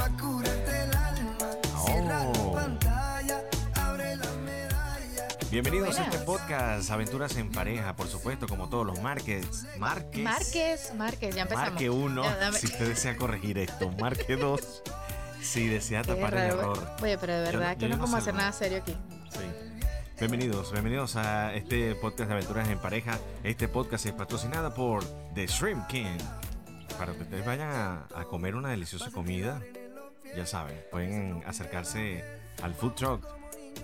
pa' 0.00 0.08
curarte 0.16 0.82
el 0.84 0.96
alma. 0.96 1.50
Cierra 1.84 2.32
tu 2.32 2.40
Oh. 2.40 2.52
pantalla, 2.54 3.42
abre 3.74 4.16
la 4.16 4.30
medalla. 4.46 5.28
Bienvenidos 5.50 5.98
a 5.98 6.04
este 6.04 6.18
podcast, 6.20 6.90
Aventuras 6.90 7.36
en 7.36 7.52
Pareja, 7.52 7.94
por 7.96 8.08
supuesto, 8.08 8.48
como 8.48 8.70
todos 8.70 8.86
los 8.86 8.98
Márquez. 9.02 9.66
Márquez. 9.78 10.24
Márquez, 10.24 10.94
Márquez, 10.96 11.34
ya 11.34 11.42
empezamos. 11.42 11.70
Marque 11.72 11.90
uno, 11.90 12.24
Ya, 12.24 12.36
dame- 12.36 12.58
si 12.58 12.66
usted 12.66 12.88
desea 12.88 13.14
corregir 13.18 13.58
esto. 13.58 13.90
Marque 14.00 14.36
dos, 14.38 14.82
si 15.42 15.66
desea 15.68 16.02
tapar 16.02 16.32
el 16.34 16.40
error. 16.52 16.78
Oye, 17.02 17.18
pero 17.18 17.34
de 17.34 17.52
Yo 17.52 17.58
verdad 17.58 17.72
yo 17.74 17.78
que 17.80 17.88
no 17.90 17.96
no 17.96 18.02
vamos 18.04 18.14
a 18.14 18.18
hacer 18.18 18.32
nada. 18.34 18.46
nada 18.48 18.58
serio 18.58 18.78
aquí. 18.78 18.96
Sí. 19.30 19.40
Bienvenidos, 20.18 20.72
bienvenidos 20.72 21.16
a 21.16 21.52
este 21.54 21.94
podcast 21.94 22.28
de 22.30 22.34
Aventuras 22.36 22.68
en 22.70 22.78
Pareja. 22.78 23.18
Este 23.44 23.68
podcast 23.68 24.06
es 24.06 24.12
patrocinado 24.12 24.72
por 24.72 25.04
The 25.34 25.46
Shrimp 25.46 25.86
King. 25.88 26.16
Para 26.98 27.12
que 27.12 27.22
ustedes 27.22 27.46
vayan 27.46 27.70
a, 27.70 28.06
a 28.14 28.24
comer 28.24 28.54
una 28.54 28.68
deliciosa 28.70 29.10
comida, 29.10 29.62
ya 30.36 30.46
saben, 30.46 30.80
pueden 30.90 31.42
acercarse 31.46 32.24
al 32.62 32.74
food 32.74 32.92
truck 32.94 33.26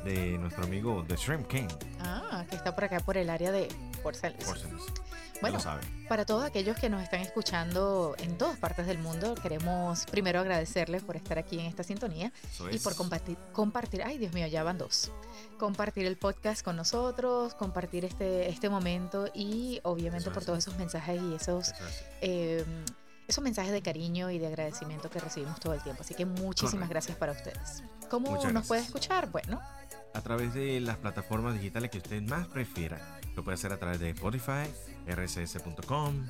de 0.05 0.37
nuestro 0.39 0.65
amigo 0.65 1.05
The 1.09 1.17
Shrimp 1.17 1.47
King. 1.49 1.69
Ah, 2.01 2.45
que 2.49 2.57
está 2.57 2.75
por 2.75 2.85
acá 2.85 3.01
por 3.01 3.17
el 3.17 3.31
área 3.31 3.53
de. 3.53 3.69
Porcels. 4.03 4.37
Ya 4.47 5.41
Bueno. 5.41 5.59
Para 6.09 6.25
todos 6.25 6.45
aquellos 6.45 6.79
que 6.79 6.89
nos 6.89 7.03
están 7.03 7.21
escuchando 7.21 8.15
en 8.19 8.39
todas 8.39 8.57
partes 8.59 8.87
del 8.87 8.99
mundo, 8.99 9.35
queremos 9.35 10.07
primero 10.07 10.41
agradecerles 10.41 11.03
por 11.03 11.17
estar 11.17 11.39
aquí 11.39 11.59
en 11.61 11.67
esta 11.67 11.83
sintonía 11.83 12.33
Eso 12.51 12.71
y 12.71 12.77
es. 12.77 12.83
por 12.83 12.95
compartir, 12.95 13.37
compartir, 13.53 14.03
ay 14.03 14.17
Dios 14.17 14.33
mío, 14.33 14.47
ya 14.47 14.63
van 14.63 14.79
dos, 14.79 15.11
compartir 15.59 16.07
el 16.07 16.17
podcast 16.17 16.63
con 16.65 16.77
nosotros, 16.77 17.53
compartir 17.55 18.05
este, 18.07 18.49
este 18.49 18.71
momento 18.71 19.29
y 19.35 19.81
obviamente 19.83 20.25
Eso 20.29 20.33
por 20.33 20.43
es. 20.43 20.47
todos 20.47 20.59
esos 20.61 20.77
mensajes 20.79 21.21
y 21.21 21.35
esos, 21.35 21.69
Eso 21.69 21.87
es. 21.87 22.05
eh, 22.23 22.65
esos 23.29 23.43
mensajes 23.43 23.73
de 23.73 23.83
cariño 23.83 24.31
y 24.31 24.39
de 24.39 24.47
agradecimiento 24.47 25.11
que 25.11 25.19
recibimos 25.21 25.59
todo 25.61 25.75
el 25.75 25.83
tiempo. 25.83 26.03
Así 26.03 26.15
que 26.15 26.25
muchísimas 26.25 26.89
Correcto. 26.89 26.91
gracias 26.91 27.17
para 27.19 27.33
ustedes. 27.33 27.83
¿Cómo 28.09 28.31
Muchas 28.31 28.45
nos 28.45 28.53
gracias. 28.53 28.69
puede 28.69 28.83
escuchar? 28.83 29.31
Bueno, 29.31 29.61
a 30.15 30.21
través 30.23 30.55
de 30.55 30.81
las 30.81 30.97
plataformas 30.97 31.55
digitales 31.55 31.91
que 31.91 31.99
usted 31.99 32.23
más 32.23 32.47
prefiera. 32.47 33.21
Lo 33.35 33.45
puede 33.45 33.57
hacer 33.57 33.73
a 33.73 33.79
través 33.79 34.01
de 34.01 34.11
Spotify, 34.11 34.71
rss.com, 35.07 36.27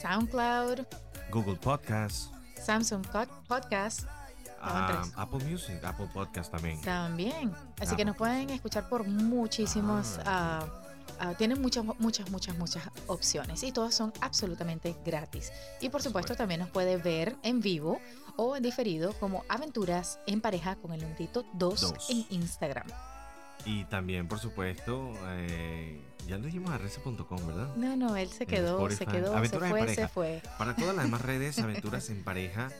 SoundCloud, 0.00 0.86
Google 1.30 1.56
Podcasts, 1.56 2.30
Samsung 2.64 3.06
Podcast, 3.46 4.00
tres. 4.00 5.12
Apple 5.16 5.44
Music, 5.44 5.84
Apple 5.84 6.08
Podcast 6.14 6.50
también. 6.50 6.80
También. 6.80 7.52
Así 7.80 7.94
que 7.94 8.04
nos 8.04 8.16
pueden 8.16 8.48
escuchar 8.50 8.88
por 8.88 9.06
muchísimos. 9.06 10.18
Ah. 10.24 10.60
ah, 10.62 10.82
ah, 11.18 11.34
tienen 11.34 11.60
muchas, 11.60 11.84
muchas, 11.84 12.30
muchas, 12.30 12.56
muchas 12.56 12.82
opciones 13.06 13.62
y 13.62 13.72
todas 13.72 13.94
son 13.94 14.12
absolutamente 14.20 14.96
gratis. 15.04 15.52
Y 15.80 15.88
por 15.88 16.02
supuesto 16.02 16.34
también 16.34 16.60
nos 16.60 16.70
puede 16.70 16.96
ver 16.96 17.36
en 17.42 17.60
vivo 17.60 18.00
o 18.36 18.56
en 18.56 18.62
diferido 18.62 19.12
como 19.14 19.44
Aventuras 19.48 20.18
en 20.26 20.40
Pareja 20.40 20.76
con 20.76 20.92
el 20.92 21.00
numerito 21.00 21.44
2 21.54 21.80
Dos. 21.80 22.10
en 22.10 22.26
Instagram. 22.30 22.86
Y 23.64 23.84
también, 23.86 24.28
por 24.28 24.38
supuesto, 24.38 25.12
eh, 25.28 26.00
ya 26.28 26.38
lo 26.38 26.44
dijimos 26.46 26.70
a 26.70 26.78
rc.com, 26.78 27.46
¿verdad? 27.46 27.74
No, 27.74 27.96
no, 27.96 28.16
él 28.16 28.28
se 28.28 28.46
quedó, 28.46 28.88
se 28.90 29.06
quedó, 29.06 29.32
se 29.32 29.44
en 29.44 29.50
fue, 29.50 29.70
Pareja. 29.70 29.94
se 29.94 30.08
fue. 30.08 30.42
Para 30.56 30.76
todas 30.76 30.94
las 30.94 31.04
demás 31.04 31.22
redes, 31.22 31.58
Aventuras 31.60 32.08
en 32.10 32.22
Pareja 32.22 32.70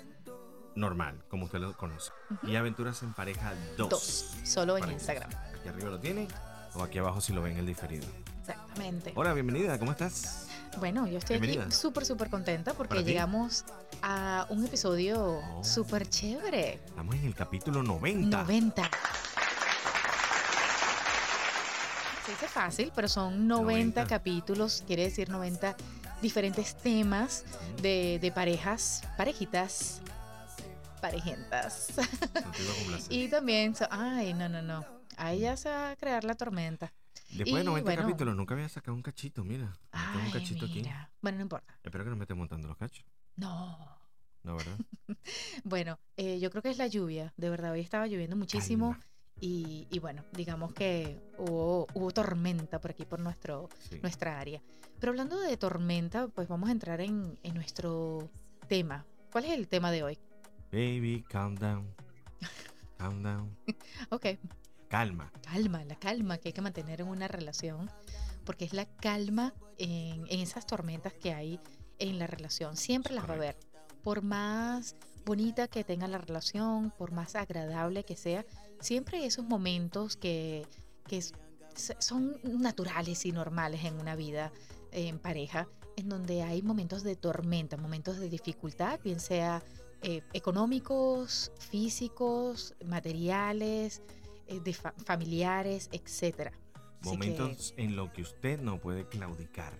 normal, 0.76 1.24
como 1.28 1.46
usted 1.46 1.58
lo 1.58 1.76
conoce. 1.76 2.12
Y 2.44 2.54
Aventuras 2.54 3.02
en 3.02 3.14
Pareja 3.14 3.54
2. 3.76 3.88
Dos, 3.88 4.36
solo 4.44 4.78
en 4.78 4.92
Instagram. 4.92 5.30
Aquí 5.58 5.68
arriba 5.68 5.90
lo 5.90 5.98
tiene 5.98 6.28
o 6.76 6.82
aquí 6.82 6.98
abajo 6.98 7.20
si 7.20 7.32
lo 7.32 7.42
ven 7.42 7.56
el 7.56 7.66
diferido. 7.66 8.06
Exactamente. 8.40 9.12
Hola, 9.16 9.32
bienvenida, 9.32 9.78
¿cómo 9.78 9.92
estás? 9.92 10.46
Bueno, 10.78 11.06
yo 11.06 11.18
estoy 11.18 11.36
aquí 11.36 11.46
Bienvenida. 11.46 11.74
súper, 11.74 12.04
súper 12.04 12.28
contenta 12.28 12.74
porque 12.74 13.02
llegamos 13.02 13.64
a 14.02 14.46
un 14.50 14.64
episodio 14.64 15.40
Oh. 15.54 15.64
súper 15.64 16.08
chévere. 16.08 16.74
Estamos 16.86 17.14
en 17.14 17.24
el 17.24 17.34
capítulo 17.34 17.82
90. 17.82 18.42
90. 18.42 18.90
Se 22.26 22.32
dice 22.32 22.48
fácil, 22.48 22.92
pero 22.94 23.08
son 23.08 23.46
90, 23.48 24.02
90. 24.02 24.06
capítulos, 24.06 24.82
quiere 24.86 25.04
decir 25.04 25.30
90 25.30 25.76
diferentes 26.20 26.74
temas 26.76 27.44
de, 27.80 28.18
de 28.20 28.32
parejas, 28.32 29.02
parejitas, 29.16 30.00
parejentas. 31.00 31.88
Y 33.08 33.28
también, 33.28 33.74
so- 33.76 33.86
ay, 33.90 34.34
no, 34.34 34.48
no, 34.48 34.60
no. 34.62 34.95
Ahí 35.16 35.40
ya 35.40 35.56
se 35.56 35.68
va 35.70 35.90
a 35.90 35.96
crear 35.96 36.24
la 36.24 36.34
tormenta. 36.34 36.92
Después 37.30 37.48
y 37.48 37.56
de 37.58 37.64
90 37.64 37.84
bueno. 37.90 38.02
capítulos 38.02 38.36
nunca 38.36 38.54
había 38.54 38.68
sacado 38.68 38.94
un 38.94 39.02
cachito, 39.02 39.42
mira. 39.44 39.72
Tengo 39.90 40.18
un 40.18 40.20
Ay, 40.26 40.32
cachito 40.32 40.66
aquí. 40.66 40.76
mira. 40.82 41.10
Bueno, 41.20 41.38
no 41.38 41.42
importa. 41.42 41.74
Espero 41.82 42.04
que 42.04 42.10
no 42.10 42.16
me 42.16 42.24
esté 42.24 42.34
montando 42.34 42.68
los 42.68 42.76
cachos. 42.76 43.04
No. 43.36 43.76
No, 44.42 44.56
¿verdad? 44.56 44.76
Bueno, 45.64 45.98
eh, 46.16 46.38
yo 46.40 46.50
creo 46.50 46.62
que 46.62 46.70
es 46.70 46.78
la 46.78 46.86
lluvia. 46.86 47.32
De 47.36 47.50
verdad, 47.50 47.72
hoy 47.72 47.80
estaba 47.80 48.06
lloviendo 48.06 48.36
muchísimo. 48.36 48.92
Calma. 48.92 49.06
Y, 49.40 49.86
y 49.90 49.98
bueno, 49.98 50.24
digamos 50.32 50.72
que 50.72 51.20
hubo, 51.38 51.86
hubo 51.94 52.10
tormenta 52.12 52.80
por 52.80 52.92
aquí, 52.92 53.04
por 53.04 53.20
nuestro, 53.20 53.68
Sí. 53.90 53.98
nuestra 54.00 54.38
área. 54.38 54.62
Pero 54.98 55.10
hablando 55.10 55.38
de 55.38 55.56
tormenta, 55.56 56.28
pues 56.28 56.48
vamos 56.48 56.68
a 56.68 56.72
entrar 56.72 57.00
en, 57.00 57.38
en 57.42 57.54
nuestro 57.54 58.30
tema. 58.68 59.04
¿Cuál 59.30 59.44
es 59.46 59.50
el 59.52 59.68
tema 59.68 59.90
de 59.90 60.02
hoy? 60.04 60.18
Baby, 60.72 61.24
calm 61.28 61.54
down. 61.56 61.86
Calm 62.98 63.22
down. 63.22 63.56
Ok, 64.10 64.26
Calma. 64.88 65.32
calma, 65.42 65.84
la 65.84 65.96
calma 65.96 66.38
que 66.38 66.48
hay 66.48 66.52
que 66.52 66.62
mantener 66.62 67.00
en 67.00 67.08
una 67.08 67.28
relación, 67.28 67.90
porque 68.44 68.64
es 68.64 68.72
la 68.72 68.86
calma 68.86 69.52
en, 69.78 70.26
en 70.28 70.40
esas 70.40 70.66
tormentas 70.66 71.12
que 71.14 71.32
hay 71.32 71.60
en 71.98 72.18
la 72.18 72.26
relación. 72.26 72.76
Siempre 72.76 73.14
las 73.14 73.28
va 73.28 73.34
a 73.34 73.36
haber. 73.36 73.56
Por 74.02 74.22
más 74.22 74.94
bonita 75.24 75.66
que 75.66 75.82
tenga 75.82 76.06
la 76.06 76.18
relación, 76.18 76.92
por 76.96 77.10
más 77.10 77.34
agradable 77.34 78.04
que 78.04 78.16
sea, 78.16 78.46
siempre 78.80 79.18
hay 79.18 79.24
esos 79.24 79.44
momentos 79.44 80.16
que, 80.16 80.66
que 81.06 81.22
son 81.98 82.38
naturales 82.44 83.26
y 83.26 83.32
normales 83.32 83.84
en 83.84 83.98
una 83.98 84.14
vida 84.14 84.52
eh, 84.92 85.08
en 85.08 85.18
pareja, 85.18 85.68
en 85.96 86.08
donde 86.08 86.42
hay 86.42 86.62
momentos 86.62 87.02
de 87.02 87.16
tormenta, 87.16 87.76
momentos 87.76 88.18
de 88.18 88.28
dificultad, 88.28 89.00
bien 89.02 89.20
sea 89.20 89.62
eh, 90.02 90.22
económicos, 90.32 91.50
físicos, 91.58 92.74
materiales, 92.84 94.02
de 94.46 94.72
fa- 94.74 94.94
familiares, 95.04 95.88
etcétera. 95.92 96.52
Así 96.52 96.82
que- 97.02 97.08
Momentos 97.08 97.74
en 97.76 97.96
los 97.96 98.10
que 98.10 98.22
usted 98.22 98.60
no 98.60 98.80
puede 98.80 99.06
claudicar. 99.08 99.78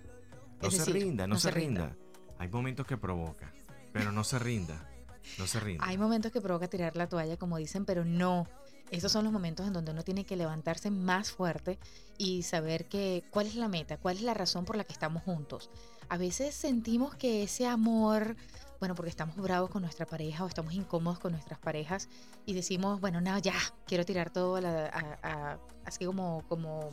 No 0.63 0.71
se 0.71 0.79
decir, 0.79 0.95
rinda, 0.95 1.27
no, 1.27 1.35
no 1.35 1.41
se, 1.41 1.49
se 1.49 1.55
rinda. 1.55 1.89
rinda. 1.89 1.97
Hay 2.39 2.49
momentos 2.49 2.87
que 2.87 2.97
provoca, 2.97 3.53
pero 3.93 4.13
no 4.13 4.25
se 4.25 4.39
rinda. 4.39 4.91
No 5.39 5.47
se 5.47 5.59
rinda. 5.61 5.85
Hay 5.87 5.99
momentos 5.99 6.31
que 6.33 6.41
provoca 6.41 6.69
tirar 6.69 6.97
la 6.97 7.09
toalla, 7.09 7.37
como 7.37 7.57
dicen, 7.59 7.85
pero 7.85 8.05
no. 8.05 8.47
Esos 8.93 9.11
son 9.11 9.25
los 9.25 9.33
momentos 9.33 9.67
en 9.67 9.73
donde 9.73 9.91
uno 9.91 10.05
tiene 10.05 10.25
que 10.25 10.37
levantarse 10.37 10.91
más 10.93 11.33
fuerte 11.33 11.79
y 12.19 12.43
saber 12.45 12.87
que 12.89 13.25
cuál 13.31 13.47
es 13.49 13.57
la 13.57 13.67
meta, 13.69 13.97
cuál 13.97 14.17
es 14.17 14.23
la 14.23 14.33
razón 14.35 14.65
por 14.65 14.77
la 14.77 14.85
que 14.85 14.93
estamos 14.93 15.25
juntos. 15.25 15.71
A 16.09 16.17
veces 16.17 16.55
sentimos 16.55 17.17
que 17.17 17.43
ese 17.43 17.67
amor, 17.67 18.37
bueno, 18.81 18.95
porque 18.95 19.11
estamos 19.11 19.37
bravos 19.37 19.71
con 19.71 19.83
nuestra 19.83 20.07
pareja 20.07 20.45
o 20.45 20.49
estamos 20.49 20.75
incómodos 20.75 21.19
con 21.19 21.33
nuestras 21.33 21.59
parejas 21.59 22.09
y 22.45 22.55
decimos, 22.55 23.01
bueno, 23.01 23.21
no, 23.21 23.39
ya, 23.39 23.55
quiero 23.87 24.05
tirar 24.05 24.31
todo 24.31 24.57
a 24.57 24.61
la- 24.61 24.87
a- 24.87 25.19
a- 25.53 25.59
así 25.85 26.05
como, 26.05 26.43
como, 26.49 26.91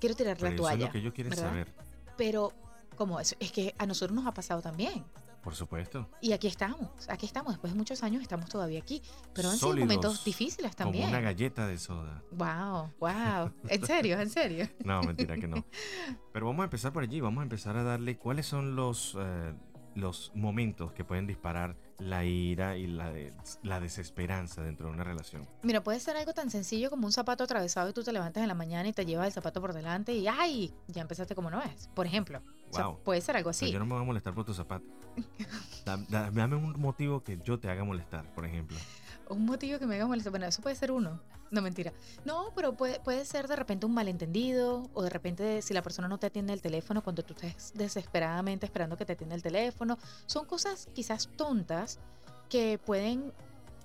quiero 0.00 0.14
tirar 0.14 0.36
Pero 0.36 0.48
la 0.48 0.54
eso 0.54 0.62
toalla. 0.62 0.76
es 0.76 0.88
lo 0.88 0.92
que 0.92 0.98
ellos 0.98 1.12
quieren 1.14 1.30
¿verdad? 1.30 1.48
saber. 1.48 1.74
Pero, 2.16 2.52
como 2.96 3.20
eso, 3.20 3.36
es 3.40 3.52
que 3.52 3.74
a 3.78 3.86
nosotros 3.86 4.14
nos 4.16 4.26
ha 4.26 4.32
pasado 4.32 4.60
también. 4.60 5.04
Por 5.42 5.54
supuesto. 5.54 6.08
Y 6.20 6.32
aquí 6.32 6.46
estamos, 6.48 6.90
aquí 7.08 7.24
estamos, 7.24 7.52
después 7.52 7.72
de 7.72 7.78
muchos 7.78 8.02
años 8.02 8.20
estamos 8.20 8.50
todavía 8.50 8.80
aquí, 8.80 9.00
pero 9.32 9.48
han 9.48 9.54
sido 9.56 9.68
Sólidos, 9.70 9.86
momentos 9.88 10.24
difíciles 10.24 10.74
también. 10.76 11.04
Como 11.04 11.16
una 11.16 11.22
galleta 11.22 11.66
de 11.66 11.78
soda. 11.78 12.22
Wow, 12.32 12.92
wow. 12.98 13.50
¿En 13.68 13.86
serio? 13.86 14.20
¿En 14.20 14.28
serio? 14.28 14.68
No, 14.84 15.00
mentira 15.04 15.36
que 15.36 15.46
no. 15.46 15.64
Pero 16.32 16.46
vamos 16.46 16.60
a 16.62 16.64
empezar 16.64 16.92
por 16.92 17.04
allí. 17.04 17.20
Vamos 17.20 17.40
a 17.40 17.44
empezar 17.44 17.76
a 17.76 17.82
darle 17.84 18.18
cuáles 18.18 18.46
son 18.46 18.74
los, 18.76 19.16
eh, 19.18 19.54
los 19.94 20.30
momentos 20.34 20.92
que 20.92 21.04
pueden 21.04 21.26
disparar 21.26 21.76
la 21.98 22.24
ira 22.24 22.76
y 22.76 22.86
la, 22.86 23.10
de- 23.10 23.32
la 23.62 23.80
desesperanza 23.80 24.62
dentro 24.62 24.86
de 24.88 24.94
una 24.94 25.02
relación. 25.04 25.48
Mira, 25.62 25.82
puede 25.82 25.98
ser 26.00 26.16
algo 26.16 26.32
tan 26.32 26.50
sencillo 26.50 26.90
como 26.90 27.06
un 27.06 27.12
zapato 27.12 27.44
atravesado 27.44 27.88
y 27.88 27.92
tú 27.92 28.02
te 28.04 28.12
levantas 28.12 28.42
en 28.42 28.48
la 28.48 28.54
mañana 28.54 28.88
y 28.88 28.92
te 28.92 29.04
llevas 29.04 29.26
el 29.26 29.32
zapato 29.32 29.60
por 29.60 29.72
delante 29.72 30.12
y 30.14 30.28
¡ay! 30.28 30.72
Ya 30.86 31.02
empezaste 31.02 31.34
como 31.34 31.50
no 31.50 31.60
es, 31.62 31.88
por 31.94 32.06
ejemplo. 32.06 32.40
O 32.70 32.74
sea, 32.74 32.86
Wow. 32.88 32.98
puede 33.02 33.20
ser 33.20 33.36
algo 33.36 33.50
así. 33.50 33.70
yo 33.72 33.78
no 33.78 33.86
me 33.86 33.94
voy 33.94 34.02
a 34.02 34.06
molestar 34.06 34.34
por 34.34 34.44
tu 34.44 34.54
zapato. 34.54 34.84
Da- 35.84 35.96
da- 36.08 36.30
dame 36.30 36.54
un 36.56 36.78
motivo 36.80 37.24
que 37.24 37.38
yo 37.42 37.58
te 37.58 37.68
haga 37.70 37.82
molestar, 37.82 38.32
por 38.34 38.44
ejemplo. 38.44 38.76
Un 39.30 39.44
motivo 39.44 39.78
que 39.78 39.86
me 39.86 39.96
haga 39.96 40.06
molestar. 40.06 40.30
Bueno, 40.30 40.46
eso 40.46 40.62
puede 40.62 40.76
ser 40.76 40.90
uno. 40.92 41.20
No, 41.50 41.62
mentira. 41.62 41.92
No, 42.24 42.52
pero 42.54 42.74
puede, 42.74 43.00
puede 43.00 43.24
ser 43.24 43.48
de 43.48 43.56
repente 43.56 43.86
un 43.86 43.94
malentendido 43.94 44.88
o 44.92 45.02
de 45.02 45.10
repente 45.10 45.62
si 45.62 45.72
la 45.74 45.82
persona 45.82 46.06
no 46.08 46.18
te 46.18 46.26
atiende 46.26 46.52
el 46.52 46.60
teléfono 46.60 47.02
cuando 47.02 47.22
tú 47.22 47.34
estés 47.34 47.72
desesperadamente 47.74 48.66
esperando 48.66 48.96
que 48.96 49.04
te 49.06 49.14
atienda 49.14 49.34
el 49.34 49.42
teléfono. 49.42 49.98
Son 50.26 50.44
cosas 50.44 50.88
quizás 50.94 51.28
tontas 51.36 51.98
que 52.50 52.78
pueden 52.84 53.32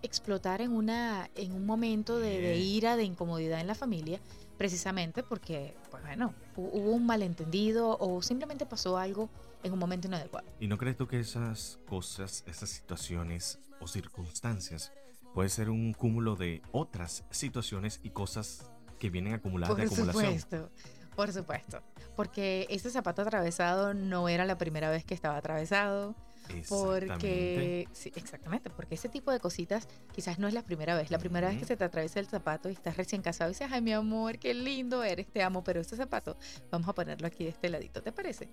explotar 0.01 0.59
en, 0.61 0.71
una, 0.73 1.29
en 1.35 1.53
un 1.53 1.65
momento 1.65 2.19
de, 2.19 2.41
de 2.41 2.57
ira, 2.57 2.97
de 2.97 3.05
incomodidad 3.05 3.61
en 3.61 3.67
la 3.67 3.75
familia, 3.75 4.19
precisamente 4.57 5.23
porque, 5.23 5.73
pues 5.89 6.03
bueno, 6.03 6.33
hu- 6.57 6.69
hubo 6.73 6.91
un 6.91 7.05
malentendido 7.05 7.97
o 7.97 8.21
simplemente 8.21 8.65
pasó 8.65 8.97
algo 8.97 9.29
en 9.63 9.71
un 9.71 9.79
momento 9.79 10.07
inadecuado. 10.07 10.45
¿Y 10.59 10.67
no 10.67 10.77
crees 10.77 10.97
tú 10.97 11.07
que 11.07 11.21
esas 11.21 11.79
cosas, 11.87 12.43
esas 12.47 12.69
situaciones 12.69 13.59
o 13.79 13.87
circunstancias 13.87 14.91
puede 15.33 15.49
ser 15.49 15.69
un 15.69 15.93
cúmulo 15.93 16.35
de 16.35 16.61
otras 16.71 17.23
situaciones 17.31 17.99
y 18.03 18.11
cosas 18.11 18.69
que 18.99 19.09
vienen 19.09 19.33
acumuladas 19.33 19.75
de 19.75 19.83
Por 19.83 19.93
acumulación? 19.93 20.39
supuesto, 20.39 20.71
por 21.15 21.33
supuesto. 21.33 21.81
Porque 22.15 22.67
ese 22.69 22.89
zapato 22.89 23.23
atravesado 23.23 23.93
no 23.93 24.29
era 24.29 24.45
la 24.45 24.57
primera 24.57 24.89
vez 24.89 25.03
que 25.03 25.13
estaba 25.13 25.37
atravesado. 25.37 26.15
Exactamente. 26.49 27.07
Porque, 27.07 27.87
sí, 27.93 28.11
exactamente, 28.15 28.69
porque 28.69 28.95
ese 28.95 29.07
tipo 29.07 29.31
de 29.31 29.39
cositas 29.39 29.87
quizás 30.11 30.39
no 30.39 30.47
es 30.47 30.53
la 30.53 30.61
primera 30.61 30.95
vez. 30.95 31.09
La 31.09 31.17
primera 31.17 31.47
vez 31.47 31.57
que 31.57 31.65
se 31.65 31.77
te 31.77 31.85
atraviesa 31.85 32.19
el 32.19 32.27
zapato 32.27 32.69
y 32.69 32.73
estás 32.73 32.97
recién 32.97 33.21
casado 33.21 33.49
y 33.49 33.53
dices, 33.53 33.69
ay, 33.71 33.81
mi 33.81 33.93
amor, 33.93 34.37
qué 34.37 34.53
lindo 34.53 35.03
eres, 35.03 35.27
te 35.31 35.41
amo, 35.41 35.63
pero 35.63 35.79
este 35.79 35.95
zapato, 35.95 36.37
vamos 36.69 36.87
a 36.89 36.93
ponerlo 36.93 37.27
aquí 37.27 37.45
de 37.45 37.51
este 37.51 37.69
ladito, 37.69 38.03
¿te 38.03 38.11
parece? 38.11 38.49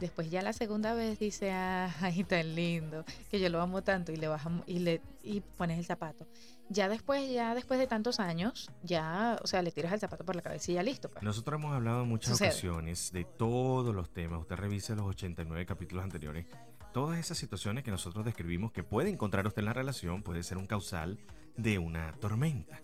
Después 0.00 0.30
ya 0.30 0.42
la 0.42 0.52
segunda 0.52 0.92
vez 0.94 1.18
dice, 1.18 1.52
ay, 1.52 2.24
tan 2.24 2.54
lindo, 2.54 3.04
que 3.30 3.38
yo 3.40 3.48
lo 3.48 3.60
amo 3.60 3.82
tanto 3.82 4.12
y 4.12 4.16
le 4.16 4.28
bajamos 4.28 4.64
y 4.66 4.80
le 4.80 5.00
y 5.22 5.40
pones 5.40 5.78
el 5.78 5.84
zapato. 5.84 6.26
Ya 6.68 6.88
después, 6.88 7.30
ya 7.30 7.54
después 7.54 7.78
de 7.78 7.86
tantos 7.86 8.20
años, 8.20 8.70
ya, 8.82 9.38
o 9.42 9.46
sea, 9.46 9.62
le 9.62 9.70
tiras 9.70 9.92
el 9.92 10.00
zapato 10.00 10.24
por 10.24 10.34
la 10.34 10.42
cabeza 10.42 10.72
y 10.72 10.74
ya 10.74 10.82
listo. 10.82 11.10
pues. 11.10 11.22
Nosotros 11.22 11.60
hemos 11.60 11.74
hablado 11.74 12.02
en 12.02 12.08
muchas 12.08 12.30
Sucede. 12.32 12.48
ocasiones 12.48 13.12
de 13.12 13.24
todos 13.24 13.94
los 13.94 14.10
temas. 14.12 14.40
Usted 14.40 14.56
revise 14.56 14.94
los 14.96 15.06
89 15.06 15.64
capítulos 15.66 16.04
anteriores. 16.04 16.46
Todas 16.92 17.18
esas 17.18 17.38
situaciones 17.38 17.84
que 17.84 17.90
nosotros 17.90 18.24
describimos 18.24 18.72
que 18.72 18.82
puede 18.82 19.10
encontrar 19.10 19.46
usted 19.46 19.60
en 19.60 19.66
la 19.66 19.72
relación 19.72 20.22
puede 20.22 20.42
ser 20.42 20.58
un 20.58 20.66
causal 20.66 21.18
de 21.56 21.78
una 21.78 22.12
tormenta. 22.20 22.80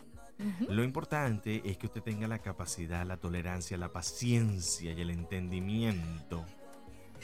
Lo 0.68 0.82
importante 0.84 1.60
es 1.64 1.76
que 1.76 1.86
usted 1.86 2.02
tenga 2.02 2.26
la 2.26 2.38
capacidad, 2.38 3.04
la 3.06 3.18
tolerancia, 3.18 3.76
la 3.76 3.92
paciencia 3.92 4.90
y 4.92 5.00
el 5.00 5.10
entendimiento 5.10 6.44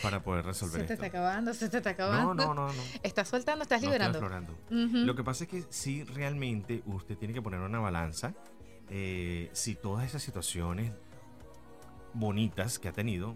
para 0.02 0.22
poder 0.22 0.44
resolver 0.44 0.81
Se 0.82 0.87
te 0.87 0.93
esto. 0.94 1.04
está 1.04 1.19
acabando, 1.19 1.54
se 1.54 1.69
te 1.69 1.76
está 1.78 1.90
acabando. 1.90 2.34
No, 2.34 2.54
no, 2.54 2.66
no, 2.66 2.72
no. 2.72 2.82
Estás 3.02 3.28
soltando, 3.28 3.62
estás 3.62 3.82
No 3.82 3.93
estoy 3.93 4.08
liberando. 4.19 4.52
Ujú. 4.70 4.98
Lo 5.06 5.14
que 5.14 5.25
pasa 5.25 5.44
es 5.44 5.50
que 5.50 5.64
si 5.70 6.04
realmente 6.04 6.82
usted 6.87 7.16
tiene 7.16 7.34
que 7.34 7.43
poner 7.43 7.60
una 7.60 7.81
balanza, 7.81 8.34
eh, 8.90 9.50
si 9.52 9.75
todas 9.75 10.04
esas 10.06 10.22
situaciones 10.22 10.93
bonitas 12.14 12.78
que 12.78 12.88
ha 12.88 12.93
tenido 12.93 13.34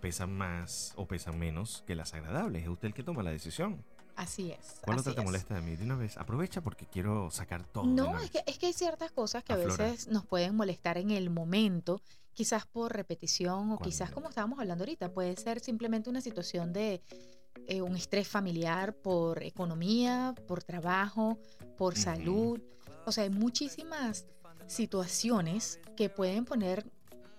pesan 0.00 0.36
más 0.36 0.92
o 0.96 1.06
pesan 1.06 1.38
menos 1.38 1.84
que 1.86 1.94
las 1.94 2.14
agradables, 2.14 2.62
es 2.62 2.68
usted 2.68 2.88
el 2.88 2.94
que 2.94 3.02
toma 3.02 3.22
la 3.22 3.30
decisión. 3.30 3.84
Así 4.20 4.52
es. 4.52 4.82
¿Cuál 4.82 4.98
otra 4.98 5.14
te 5.14 5.20
es. 5.20 5.24
molesta 5.24 5.54
de 5.54 5.62
mí? 5.62 5.76
De 5.76 5.84
una 5.84 5.96
vez, 5.96 6.18
aprovecha 6.18 6.60
porque 6.60 6.84
quiero 6.84 7.30
sacar 7.30 7.64
todo. 7.64 7.86
No, 7.86 8.18
es 8.18 8.30
que, 8.30 8.44
es 8.46 8.58
que 8.58 8.66
hay 8.66 8.74
ciertas 8.74 9.10
cosas 9.12 9.42
que 9.42 9.54
a 9.54 9.56
veces 9.56 10.08
nos 10.08 10.26
pueden 10.26 10.54
molestar 10.54 10.98
en 10.98 11.10
el 11.10 11.30
momento, 11.30 12.02
quizás 12.34 12.66
por 12.66 12.92
repetición 12.92 13.72
o 13.72 13.78
quizás 13.78 14.10
como 14.10 14.28
estábamos 14.28 14.58
hablando 14.58 14.82
ahorita, 14.84 15.10
puede 15.14 15.34
ser 15.36 15.60
simplemente 15.60 16.10
una 16.10 16.20
situación 16.20 16.74
de 16.74 17.00
eh, 17.66 17.80
un 17.80 17.96
estrés 17.96 18.28
familiar 18.28 18.94
por 18.94 19.42
economía, 19.42 20.34
por 20.46 20.62
trabajo, 20.62 21.38
por 21.78 21.96
salud. 21.96 22.60
O 23.06 23.12
sea, 23.12 23.24
hay 23.24 23.30
muchísimas 23.30 24.26
situaciones 24.66 25.80
que 25.96 26.10
pueden 26.10 26.44
poner 26.44 26.84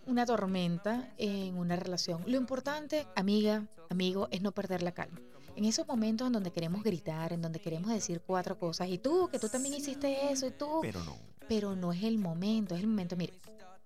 una 0.07 0.25
tormenta 0.25 1.13
en 1.19 1.60
una 1.60 1.75
relación. 1.75 2.24
Lo 2.25 2.38
importante, 2.38 3.06
amiga, 3.16 3.68
amigo, 3.92 4.28
es 4.31 4.42
no 4.42 4.51
perder 4.51 4.81
la 4.81 4.94
calma. 4.94 5.19
En 5.56 5.65
esos 5.65 5.88
momentos 5.88 6.27
en 6.27 6.33
donde 6.33 6.51
queremos 6.51 6.83
gritar, 6.83 7.33
en 7.33 7.42
donde 7.42 7.59
queremos 7.59 7.89
decir 7.92 8.21
cuatro 8.25 8.57
cosas, 8.57 8.88
y 8.89 8.98
tú, 8.98 9.30
que 9.31 9.39
tú 9.39 9.50
también 9.50 9.75
hiciste 9.75 10.31
eso, 10.31 10.48
y 10.48 10.51
tú, 10.51 10.80
Pero 10.81 11.03
no. 11.03 11.15
pero 11.48 11.75
no 11.75 11.92
es 11.92 12.03
el 12.03 12.18
momento, 12.18 12.75
es 12.75 12.81
el 12.81 12.88
momento, 12.88 13.15
mire, 13.18 13.33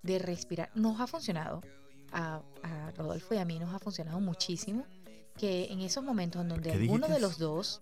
de 0.04 0.20
respirar. 0.20 0.70
Nos 0.76 1.00
ha 1.02 1.08
funcionado, 1.08 1.62
a, 2.12 2.42
a 2.64 2.92
Rodolfo 2.92 3.34
y 3.34 3.38
a 3.38 3.46
mí 3.46 3.60
nos 3.60 3.74
ha 3.74 3.80
funcionado 3.80 4.20
muchísimo, 4.20 4.86
que 5.38 5.66
en 5.72 5.82
esos 5.82 6.04
momentos 6.04 6.42
en 6.42 6.50
donde 6.50 6.72
¿Qué 6.72 6.78
alguno 6.78 7.08
de 7.08 7.20
los 7.20 7.38
dos, 7.38 7.82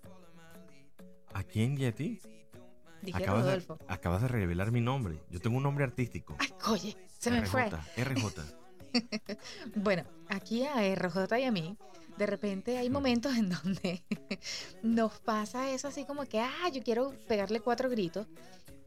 ¿A 1.34 1.44
quién 1.44 1.78
y 1.80 1.86
a 1.86 1.92
ti? 1.94 2.20
dije 3.02 3.18
Acabas 3.22 3.44
de, 3.44 3.50
Rodolfo, 3.52 3.78
acabas 3.88 4.22
de 4.22 4.28
revelar 4.28 4.72
mi 4.72 4.82
nombre. 4.82 5.20
Yo 5.30 5.40
tengo 5.42 5.58
un 5.58 5.64
nombre 5.64 5.84
artístico. 5.84 6.36
ay, 6.40 6.50
oye, 6.70 6.98
se 7.20 7.32
me 7.32 7.46
fue. 7.46 7.70
RJ. 7.98 8.42
Bueno, 9.76 10.04
aquí 10.30 10.66
a 10.66 10.76
RJ 10.96 11.40
y 11.40 11.44
a 11.46 11.52
mí, 11.52 11.76
de 12.18 12.26
repente 12.26 12.78
hay 12.78 12.90
momentos 12.90 13.36
en 13.36 13.50
donde 13.50 14.04
nos 14.84 15.20
pasa 15.20 15.72
eso 15.72 15.88
así 15.88 16.06
como 16.06 16.26
que, 16.26 16.40
ah, 16.40 16.70
yo 16.72 16.84
quiero 16.84 17.14
pegarle 17.28 17.60
cuatro 17.60 17.90
gritos 17.90 18.28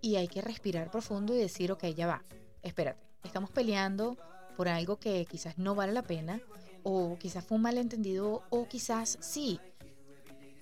y 0.01 0.17
hay 0.17 0.29
que 0.29 0.43
respirar 0.43 0.91
profundo 0.91 1.35
y 1.35 1.39
decir, 1.39 1.73
ok, 1.73 1.85
ya 1.87 2.07
va, 2.07 2.23
espérate, 2.63 3.01
estamos 3.25 3.51
peleando 3.51 4.17
por 4.57 4.69
algo 4.69 4.99
que 4.99 5.27
quizás 5.27 5.59
no 5.59 5.75
vale 5.75 5.93
la 5.93 6.03
pena 6.03 6.41
o 6.83 7.17
quizás 7.19 7.45
fue 7.45 7.57
un 7.57 7.63
malentendido 7.63 8.43
o 8.51 8.69
quizás 8.69 9.19
sí. 9.21 9.61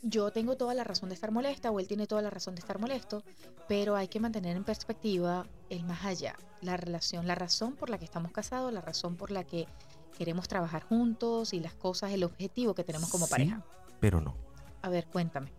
Yo 0.03 0.31
tengo 0.31 0.57
toda 0.57 0.75
la 0.75 0.85
razón 0.85 1.09
de 1.09 1.15
estar 1.15 1.31
molesta 1.31 1.71
o 1.71 1.81
él 1.81 1.87
tiene 1.87 2.07
toda 2.07 2.21
la 2.21 2.29
razón 2.29 2.55
de 2.55 2.61
estar 2.61 2.79
molesto, 2.79 3.23
pero 3.69 3.97
hay 3.97 4.09
que 4.09 4.21
mantener 4.21 4.57
en 4.57 4.65
perspectiva 4.65 5.47
el 5.71 5.85
más 5.85 6.05
allá, 6.05 6.37
la 6.61 6.77
relación, 6.77 7.27
la 7.27 7.35
razón 7.35 7.75
por 7.75 7.89
la 7.89 7.99
que 7.99 8.05
estamos 8.05 8.33
casados, 8.33 8.73
la 8.73 8.83
razón 8.83 9.17
por 9.17 9.31
la 9.31 9.45
que 9.45 9.67
queremos 10.17 10.49
trabajar 10.49 10.83
juntos 10.85 11.53
y 11.53 11.61
las 11.61 11.75
cosas, 11.75 12.13
el 12.13 12.25
objetivo 12.25 12.75
que 12.75 12.85
tenemos 12.85 13.11
como 13.11 13.27
Sí, 13.27 13.31
pareja. 13.31 13.63
Pero 14.01 14.21
no. 14.21 14.37
A 14.83 14.89
ver, 14.89 15.07
cuéntame. 15.07 15.51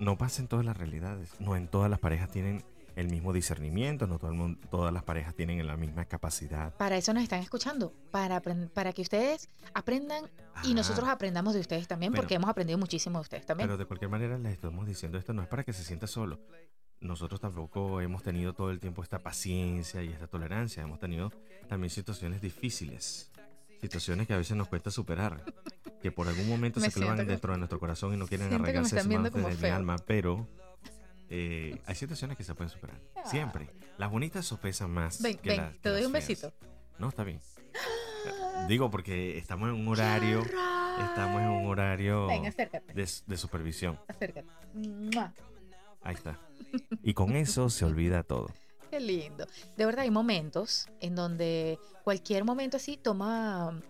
no 0.00 0.18
pasa 0.18 0.42
en 0.42 0.48
todas 0.48 0.64
las 0.64 0.76
realidades. 0.76 1.30
No 1.40 1.54
en 1.56 1.68
todas 1.68 1.88
las 1.90 1.98
parejas 2.00 2.30
tienen 2.30 2.64
el 2.96 3.08
mismo 3.10 3.32
discernimiento, 3.32 4.06
no 4.06 4.18
todo 4.18 4.30
el 4.30 4.36
mundo- 4.36 4.60
todas 4.70 4.92
las 4.92 5.02
parejas 5.02 5.34
tienen 5.34 5.64
la 5.66 5.76
misma 5.76 6.04
capacidad. 6.04 6.72
Para 6.76 6.96
eso 6.96 7.12
nos 7.12 7.22
están 7.24 7.40
escuchando, 7.40 7.92
para, 8.12 8.40
para 8.40 8.92
que 8.92 9.02
ustedes 9.02 9.48
aprendan 9.72 10.24
y 10.62 10.70
Ah, 10.72 10.74
nosotros 10.74 11.08
aprendamos 11.08 11.54
de 11.54 11.60
ustedes 11.60 11.88
también, 11.88 12.12
porque 12.12 12.34
hemos 12.34 12.48
aprendido 12.48 12.78
muchísimo 12.78 13.18
de 13.18 13.22
ustedes 13.22 13.46
también. 13.46 13.68
Pero 13.68 13.76
de 13.78 13.84
cualquier 13.86 14.10
manera 14.10 14.38
les 14.38 14.52
estamos 14.52 14.86
diciendo 14.86 15.18
esto 15.18 15.32
no 15.32 15.42
es 15.42 15.48
para 15.48 15.64
que 15.64 15.72
se 15.72 15.82
sienta 15.82 16.06
solo. 16.06 16.38
Nosotros 17.00 17.40
tampoco 17.40 18.00
hemos 18.00 18.22
tenido 18.22 18.52
todo 18.54 18.70
el 18.70 18.78
tiempo 18.80 19.02
esta 19.02 19.18
paciencia 19.18 20.02
y 20.02 20.08
esta 20.10 20.26
tolerancia. 20.28 20.82
Hemos 20.84 21.00
tenido 21.00 21.32
también 21.68 21.90
situaciones 21.90 22.40
difíciles. 22.40 23.30
Situaciones 23.84 24.26
que 24.26 24.32
a 24.34 24.38
veces 24.38 24.56
nos 24.56 24.68
cuesta 24.68 24.90
superar. 24.90 25.44
Que 26.00 26.10
por 26.10 26.26
algún 26.28 26.48
momento 26.48 26.80
Me 26.80 26.90
se 26.90 26.92
clavan 26.92 27.26
dentro 27.26 27.52
de 27.52 27.58
nuestro 27.58 27.78
corazón 27.78 28.14
y 28.14 28.16
no 28.16 28.26
quieren 28.26 28.48
como 28.50 29.48
desde 29.48 29.62
mi 29.62 29.68
alma. 29.68 29.96
Pero 30.06 30.48
eh, 31.28 31.80
hay 31.86 31.94
situaciones 31.94 32.36
que 32.36 32.44
se 32.44 32.54
pueden 32.54 32.70
superar. 32.70 32.98
Siempre. 33.26 33.68
Las 33.98 34.10
bonitas 34.10 34.44
sopesan 34.46 34.90
más. 34.90 35.20
ven, 35.22 35.36
que 35.38 35.50
ven, 35.50 35.58
las- 35.58 35.78
te 35.78 35.88
doy 35.90 35.98
las 36.00 36.06
un 36.06 36.12
feas. 36.12 36.28
besito. 36.28 36.52
No, 36.98 37.08
está 37.08 37.24
bien. 37.24 37.40
Digo 38.68 38.90
porque 38.90 39.36
estamos 39.36 39.68
en 39.68 39.74
un 39.74 39.86
horario. 39.88 40.40
Estamos 40.42 41.42
en 41.42 41.48
un 41.48 41.66
horario 41.66 42.26
Ven, 42.28 42.42
de, 42.94 43.08
de 43.26 43.36
supervisión. 43.36 43.98
acércate. 44.08 44.46
Ahí 46.02 46.14
está. 46.14 46.38
Y 47.02 47.14
con 47.14 47.36
eso 47.36 47.68
se 47.68 47.84
olvida 47.84 48.22
todo. 48.22 48.48
Qué 48.94 49.00
lindo. 49.00 49.48
De 49.76 49.86
verdad 49.86 50.04
hay 50.04 50.12
momentos 50.12 50.86
en 51.00 51.16
donde 51.16 51.80
cualquier 52.04 52.44
momento 52.44 52.76
así 52.76 52.96
toma, 52.96 53.80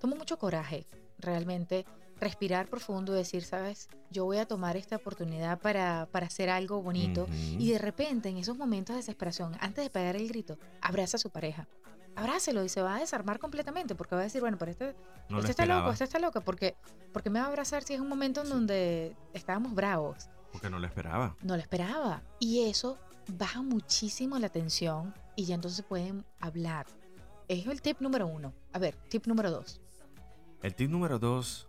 toma 0.00 0.16
mucho 0.16 0.38
coraje, 0.38 0.86
realmente. 1.18 1.84
Respirar 2.18 2.66
profundo 2.66 3.12
y 3.12 3.18
decir, 3.18 3.44
sabes, 3.44 3.90
yo 4.10 4.24
voy 4.24 4.38
a 4.38 4.46
tomar 4.46 4.78
esta 4.78 4.96
oportunidad 4.96 5.60
para, 5.60 6.08
para 6.10 6.28
hacer 6.28 6.48
algo 6.48 6.80
bonito. 6.82 7.26
Y 7.58 7.70
de 7.72 7.78
repente, 7.78 8.30
en 8.30 8.38
esos 8.38 8.56
momentos 8.56 8.94
de 8.94 9.00
desesperación, 9.00 9.54
antes 9.60 9.84
de 9.84 9.90
pegar 9.90 10.16
el 10.16 10.26
grito, 10.28 10.56
abraza 10.80 11.18
a 11.18 11.20
su 11.20 11.28
pareja. 11.28 11.68
Abrácelo 12.16 12.64
y 12.64 12.70
se 12.70 12.80
va 12.80 12.96
a 12.96 13.00
desarmar 13.00 13.38
completamente 13.38 13.94
porque 13.94 14.14
va 14.14 14.22
a 14.22 14.24
decir, 14.24 14.40
bueno, 14.40 14.56
pero 14.58 14.70
este, 14.70 14.96
no 15.28 15.40
este 15.40 15.50
está 15.50 15.66
loco, 15.66 15.92
este 15.92 16.04
está 16.04 16.18
loco, 16.18 16.40
porque, 16.40 16.74
porque 17.12 17.28
me 17.28 17.38
va 17.38 17.44
a 17.44 17.48
abrazar 17.48 17.82
si 17.82 17.92
es 17.92 18.00
un 18.00 18.08
momento 18.08 18.40
en 18.40 18.46
Sí. 18.46 18.52
donde 18.54 19.16
estábamos 19.34 19.74
bravos. 19.74 20.30
Porque 20.50 20.70
no 20.70 20.78
lo 20.78 20.86
esperaba. 20.86 21.36
No 21.42 21.54
lo 21.54 21.60
esperaba. 21.62 22.22
Y 22.40 22.62
eso 22.70 22.98
baja 23.28 23.62
muchísimo 23.62 24.38
la 24.38 24.48
tensión 24.48 25.14
y 25.36 25.44
ya 25.44 25.54
entonces 25.54 25.84
pueden 25.84 26.24
hablar. 26.40 26.86
Es 27.48 27.66
el 27.66 27.80
tip 27.82 28.00
número 28.00 28.26
uno. 28.26 28.52
A 28.72 28.78
ver, 28.78 28.94
tip 29.08 29.26
número 29.26 29.50
dos. 29.50 29.80
El 30.62 30.74
tip 30.74 30.90
número 30.90 31.18
dos 31.18 31.68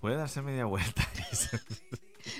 puede 0.00 0.16
darse 0.16 0.42
media 0.42 0.64
vuelta. 0.64 1.06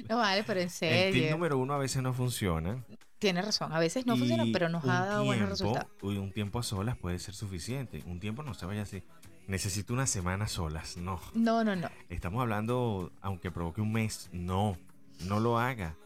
No 0.09 0.17
vale, 0.17 0.43
pero 0.43 0.59
en 0.59 0.67
El 0.67 0.71
tip 0.73 0.79
serio. 0.79 1.31
número 1.31 1.59
uno 1.59 1.73
a 1.75 1.79
veces 1.79 2.03
no 2.03 2.13
funciona. 2.13 2.85
Tiene 3.21 3.41
razón. 3.41 3.73
A 3.73 3.79
veces 3.79 4.05
no 4.05 4.17
funciona, 4.17 4.45
pero 4.53 4.69
nos 4.69 4.85
ha 4.85 5.07
dado 5.07 5.25
buenos 5.25 5.49
resultados. 5.49 5.89
uy, 6.03 6.19
Un 6.19 6.33
tiempo 6.33 6.59
a 6.59 6.65
solas 6.65 6.97
puede 6.97 7.21
ser 7.21 7.35
suficiente. 7.35 8.03
Un 8.07 8.19
tiempo 8.19 8.43
no 8.43 8.53
se 8.55 8.67
vaya 8.67 8.83
así. 8.83 9.05
Necesito 9.47 9.93
una 9.95 10.07
semana 10.09 10.49
solas. 10.49 10.97
No. 10.97 11.21
No, 11.35 11.63
no, 11.63 11.77
no. 11.77 11.89
Estamos 12.09 12.43
hablando, 12.43 13.13
aunque 13.21 13.53
provoque 13.53 13.81
un 13.81 13.93
mes, 13.93 14.29
no. 14.33 14.77
No 15.21 15.39
lo 15.39 15.57
haga. 15.59 15.97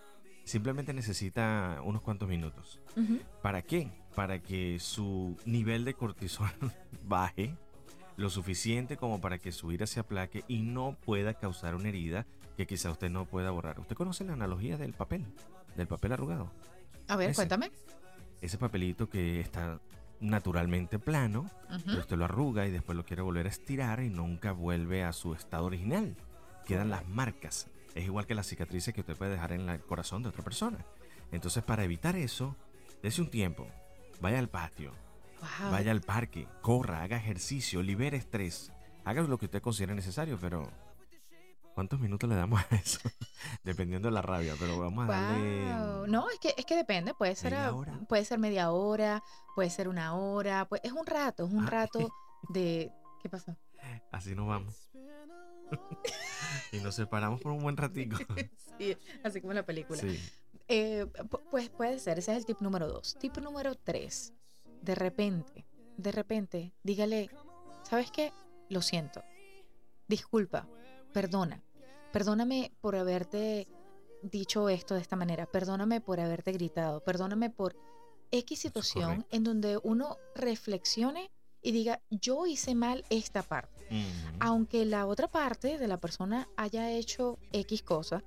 Simplemente 0.50 0.92
necesita 0.92 1.80
unos 1.85 2.02
cuantos 2.02 2.28
minutos. 2.28 2.80
¿Para 3.40 3.62
qué? 3.62 3.90
Para 4.14 4.40
que 4.40 4.78
su 4.80 5.37
nivel 5.45 5.85
de 5.85 5.95
cortisol 5.95 6.50
baje 7.04 7.54
lo 8.16 8.28
suficiente 8.28 8.97
como 8.97 9.21
para 9.21 9.38
que 9.38 9.52
su 9.52 9.73
ira 9.73 9.87
se 9.87 10.00
aplaque 10.00 10.45
y 10.49 10.62
no 10.62 10.97
pueda 11.04 11.35
causar 11.35 11.75
una 11.75 11.88
herida 11.88 12.26
que 12.57 12.66
quizá 12.66 12.90
usted 12.90 13.11
no 13.11 13.25
pueda 13.25 13.50
borrar. 13.50 13.80
¿Usted 13.80 13.97
conoce 13.97 14.25
la 14.25 14.35
analogía 14.35 14.76
del 14.76 14.92
papel? 14.92 15.25
Del 15.76 15.87
papel 15.87 16.12
arrugado. 16.12 16.50
A 17.09 17.16
ver, 17.16 17.30
Ese. 17.30 17.37
cuéntame. 17.37 17.71
Ese 18.40 18.59
papelito 18.59 19.09
que 19.09 19.40
está 19.40 19.80
naturalmente 20.19 20.99
plano, 20.99 21.49
pero 21.87 22.00
usted 22.00 22.16
lo 22.16 22.25
arruga 22.26 22.66
y 22.66 22.71
después 22.71 22.97
lo 22.97 23.04
quiere 23.04 23.23
volver 23.23 23.47
a 23.47 23.50
estirar 23.50 24.02
y 24.02 24.11
nunca 24.11 24.52
vuelve 24.52 25.04
a 25.04 25.12
su 25.12 25.33
estado 25.33 25.64
original. 25.64 26.16
Quedan 26.66 26.90
las 26.90 27.09
marcas. 27.09 27.69
Es 27.94 28.04
igual 28.04 28.26
que 28.26 28.35
las 28.35 28.47
cicatrices 28.47 28.94
que 28.94 29.00
usted 29.00 29.16
puede 29.16 29.32
dejar 29.32 29.52
en 29.52 29.68
el 29.68 29.80
corazón 29.80 30.23
de 30.23 30.28
otra 30.28 30.42
persona. 30.44 30.78
Entonces, 31.32 31.62
para 31.64 31.85
evitar 31.85 32.16
eso, 32.16 32.56
dése 33.02 33.20
un 33.20 33.30
tiempo. 33.30 33.66
Vaya 34.20 34.38
al 34.38 34.49
patio, 34.49 34.92
Wow. 35.62 35.70
vaya 35.73 35.90
al 35.90 36.02
parque, 36.02 36.47
corra, 36.61 37.02
haga 37.02 37.16
ejercicio, 37.16 37.82
libere 37.82 38.16
estrés. 38.18 38.70
Haga 39.04 39.23
lo 39.23 39.38
que 39.38 39.47
usted 39.47 39.62
considere 39.62 39.94
necesario, 39.94 40.38
pero 40.38 40.68
¿cuántos 41.75 41.99
minutos 41.99 42.28
le 42.28 42.37
damos 42.37 42.61
a 42.70 42.75
eso? 42.76 43.00
Dependiendo 43.64 44.09
de 44.09 44.12
la 44.12 44.20
rabia, 44.23 44.54
pero 44.61 44.78
vamos 44.78 45.09
a 45.09 45.12
darle... 45.12 45.64
No, 46.09 46.28
es 46.28 46.38
que, 46.38 46.54
es 46.59 46.66
que 46.66 46.76
depende, 46.76 47.14
puede 47.14 47.35
ser, 47.35 47.52
¿Media 47.52 47.68
a- 47.68 47.75
hora? 47.75 47.99
puede 48.09 48.25
ser 48.26 48.38
media 48.38 48.70
hora, 48.70 49.23
puede 49.54 49.70
ser 49.70 49.88
una 49.88 50.14
hora, 50.14 50.66
pues 50.68 50.82
es 50.85 50.92
un 50.92 51.06
rato, 51.06 51.47
es 51.47 51.52
un 51.52 51.64
Ah. 51.66 51.70
rato 51.70 52.12
de... 52.50 52.92
¿Qué 53.23 53.28
pasó? 53.30 53.56
Así 54.12 54.35
nos 54.35 54.47
vamos. 54.49 54.90
y 56.72 56.78
nos 56.78 56.94
separamos 56.94 57.40
por 57.40 57.52
un 57.52 57.62
buen 57.62 57.76
ratico. 57.76 58.16
Sí, 58.78 58.96
así 59.22 59.40
como 59.42 59.52
en 59.52 59.56
la 59.56 59.66
película. 59.66 60.00
Sí. 60.00 60.18
Eh, 60.68 61.04
pu- 61.04 61.40
pues 61.50 61.68
puede 61.68 61.98
ser, 61.98 62.18
ese 62.18 62.32
es 62.32 62.38
el 62.38 62.46
tip 62.46 62.60
número 62.62 62.88
dos. 62.88 63.14
Tip 63.20 63.36
número 63.38 63.74
tres, 63.74 64.32
de 64.80 64.94
repente, 64.94 65.66
de 65.98 66.12
repente, 66.12 66.72
dígale, 66.82 67.28
¿sabes 67.82 68.10
qué? 68.10 68.32
Lo 68.70 68.80
siento. 68.80 69.22
Disculpa, 70.08 70.66
perdona. 71.12 71.62
Perdóname 72.12 72.72
por 72.80 72.96
haberte 72.96 73.68
dicho 74.22 74.68
esto 74.68 74.94
de 74.94 75.00
esta 75.02 75.16
manera. 75.16 75.44
Perdóname 75.46 76.00
por 76.00 76.18
haberte 76.20 76.52
gritado. 76.52 77.02
Perdóname 77.04 77.50
por 77.50 77.76
X 78.30 78.60
situación 78.60 79.26
en 79.30 79.44
donde 79.44 79.78
uno 79.82 80.16
reflexione 80.34 81.30
y 81.62 81.72
diga, 81.72 82.00
yo 82.10 82.46
hice 82.46 82.74
mal 82.74 83.04
esta 83.10 83.42
parte. 83.42 83.79
Aunque 84.38 84.85
la 84.85 85.06
otra 85.06 85.28
parte 85.28 85.78
de 85.78 85.88
la 85.88 85.97
persona 85.99 86.49
haya 86.56 86.90
hecho 86.92 87.38
X 87.52 87.82
cosa, 87.82 88.23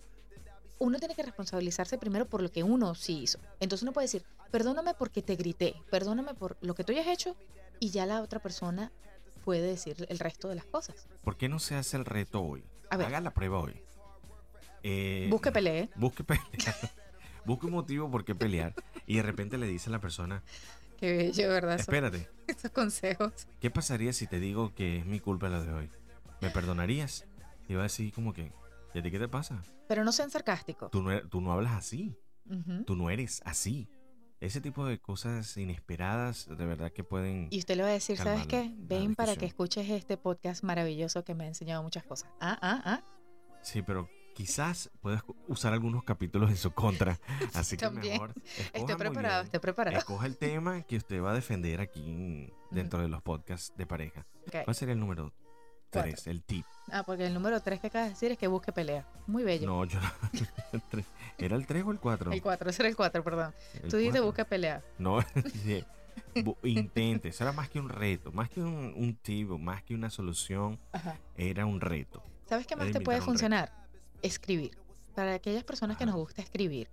uno 0.79 0.99
tiene 0.99 1.15
que 1.15 1.23
responsabilizarse 1.23 1.97
primero 1.97 2.25
por 2.25 2.41
lo 2.41 2.51
que 2.51 2.63
uno 2.63 2.93
sí 2.95 3.19
hizo. 3.23 3.39
Entonces 3.59 3.83
uno 3.83 3.93
puede 3.93 4.05
decir, 4.05 4.25
perdóname 4.51 4.93
porque 4.93 5.21
te 5.21 5.35
grité, 5.35 5.75
perdóname 5.89 6.33
por 6.33 6.57
lo 6.61 6.75
que 6.75 6.83
tú 6.83 6.91
hayas 6.91 7.07
hecho 7.07 7.35
y 7.79 7.89
ya 7.89 8.05
la 8.05 8.21
otra 8.21 8.39
persona 8.39 8.91
puede 9.45 9.61
decir 9.61 10.05
el 10.09 10.19
resto 10.19 10.49
de 10.49 10.55
las 10.55 10.65
cosas. 10.65 11.07
¿Por 11.23 11.37
qué 11.37 11.49
no 11.49 11.59
se 11.59 11.75
hace 11.75 11.97
el 11.97 12.05
reto 12.05 12.41
hoy? 12.41 12.63
A 12.89 12.97
ver. 12.97 13.07
Haga 13.07 13.21
la 13.21 13.31
prueba 13.33 13.59
hoy. 13.59 13.81
Eh, 14.83 15.27
Busque 15.29 15.51
pelee. 15.51 15.89
Busque 15.95 16.23
pelear. 16.25 16.75
busque 17.45 17.65
un 17.65 17.71
motivo 17.71 18.11
por 18.11 18.25
qué 18.25 18.35
pelear. 18.35 18.73
Y 19.05 19.15
de 19.17 19.23
repente 19.23 19.57
le 19.57 19.67
dice 19.67 19.89
a 19.89 19.91
la 19.93 19.99
persona, 19.99 20.43
Qué 21.03 21.17
bello, 21.17 21.49
¿verdad? 21.49 21.77
Espérate, 21.77 22.29
esos 22.47 22.71
consejos. 22.71 23.33
¿qué 23.59 23.69
pasaría 23.69 24.13
si 24.13 24.25
te 24.25 24.39
digo 24.39 24.73
que 24.73 24.99
es 24.99 25.05
mi 25.05 25.19
culpa 25.19 25.49
lo 25.49 25.61
de 25.61 25.73
hoy? 25.73 25.89
¿Me 26.39 26.49
perdonarías? 26.49 27.25
Y 27.67 27.73
va 27.73 27.81
a 27.81 27.83
decir 27.83 28.13
como 28.13 28.31
que, 28.31 28.53
¿y 28.93 28.99
a 28.99 29.03
ti 29.03 29.11
qué 29.11 29.19
te 29.19 29.27
pasa? 29.27 29.61
Pero 29.89 30.05
no 30.05 30.13
sean 30.13 30.31
sarcásticos. 30.31 30.91
Tú 30.91 31.01
no, 31.03 31.11
e- 31.11 31.25
tú 31.27 31.41
no 31.41 31.51
hablas 31.51 31.73
así. 31.73 32.15
Ujú. 32.49 32.85
Tú 32.85 32.95
no 32.95 33.09
eres 33.09 33.41
así. 33.43 33.89
Ese 34.39 34.61
tipo 34.61 34.85
de 34.85 34.97
cosas 34.97 35.57
inesperadas 35.57 36.47
de 36.47 36.65
verdad 36.65 36.93
que 36.93 37.03
pueden... 37.03 37.49
Y 37.51 37.59
usted 37.59 37.75
le 37.75 37.83
va 37.83 37.89
a 37.89 37.91
decir, 37.91 38.15
¿sabes 38.15 38.47
qué? 38.47 38.63
la- 38.63 38.69
la 38.69 38.75
Ven 39.01 39.15
para 39.15 39.35
que 39.35 39.45
escuches 39.45 39.89
este 39.89 40.15
podcast 40.15 40.63
maravilloso 40.63 41.25
que 41.25 41.35
me 41.35 41.43
ha 41.43 41.47
enseñado 41.47 41.83
muchas 41.83 42.05
cosas. 42.05 42.29
Ah, 42.39 42.57
ah, 42.61 42.81
ah. 42.85 43.01
Sí, 43.61 43.81
pero 43.81 44.07
quizás 44.33 44.89
puedas 45.01 45.23
usar 45.47 45.73
algunos 45.73 46.03
capítulos 46.03 46.49
en 46.49 46.57
su 46.57 46.71
contra. 46.71 47.19
Así 47.53 47.77
que 47.77 47.85
También. 47.85 48.13
mejor... 48.13 48.33
Estoy 48.73 48.95
preparado, 48.95 49.43
estoy 49.43 49.59
preparado. 49.59 49.97
Escoja 49.97 50.25
el 50.25 50.37
tema 50.37 50.81
que 50.83 50.97
usted 50.97 51.21
va 51.21 51.31
a 51.31 51.33
defender 51.35 51.79
aquí 51.81 52.51
dentro 52.71 53.01
de 53.01 53.07
los 53.07 53.21
podcasts 53.21 53.73
de 53.77 53.85
pareja. 53.85 54.25
Ok. 54.47 54.63
¿Cuál 54.65 54.75
sería 54.75 54.93
el 54.93 54.99
número 54.99 55.33
Cuatro. 55.91 56.11
3? 56.11 56.27
El 56.27 56.43
tip. 56.43 56.65
Ah, 56.91 57.03
porque 57.03 57.25
el 57.25 57.33
número 57.33 57.61
3 57.61 57.79
que 57.79 57.87
acabas 57.87 58.07
de 58.07 58.13
decir 58.13 58.31
es 58.31 58.37
que 58.37 58.47
busque 58.47 58.71
pelea. 58.71 59.07
Muy 59.27 59.43
bello. 59.43 59.67
No, 59.67 59.85
yo 59.85 59.99
el. 60.91 61.05
¿Era 61.37 61.55
el 61.55 61.67
3 61.67 61.83
o 61.85 61.91
el 61.91 61.99
4? 61.99 62.31
El 62.31 62.41
4, 62.41 62.69
ese 62.69 62.81
era 62.81 62.89
el 62.89 62.95
4, 62.95 63.23
perdón. 63.23 63.53
Tú 63.89 63.97
dijiste 63.97 64.19
busca 64.19 64.45
pelea. 64.45 64.83
No, 64.97 65.19
intente. 66.63 67.29
Eso 67.29 67.43
era 67.43 67.53
más 67.53 67.69
que 67.69 67.79
un 67.79 67.89
reto, 67.89 68.31
más 68.31 68.49
que 68.49 68.61
un, 68.61 68.93
un 68.95 69.15
tip, 69.15 69.49
más 69.49 69.83
que 69.83 69.93
una 69.93 70.09
solución, 70.09 70.79
Ajá. 70.91 71.17
era 71.35 71.65
un 71.65 71.79
reto. 71.79 72.23
¿Sabes 72.45 72.67
qué 72.67 72.75
más 72.75 72.91
te 72.91 73.01
puede 73.01 73.19
reto. 73.19 73.31
Escribir. 74.23 74.71
Para 75.15 75.35
aquellas 75.35 75.63
personas 75.63 75.97
que 75.97 76.05
nos 76.05 76.15
gusta 76.15 76.41
escribir, 76.41 76.89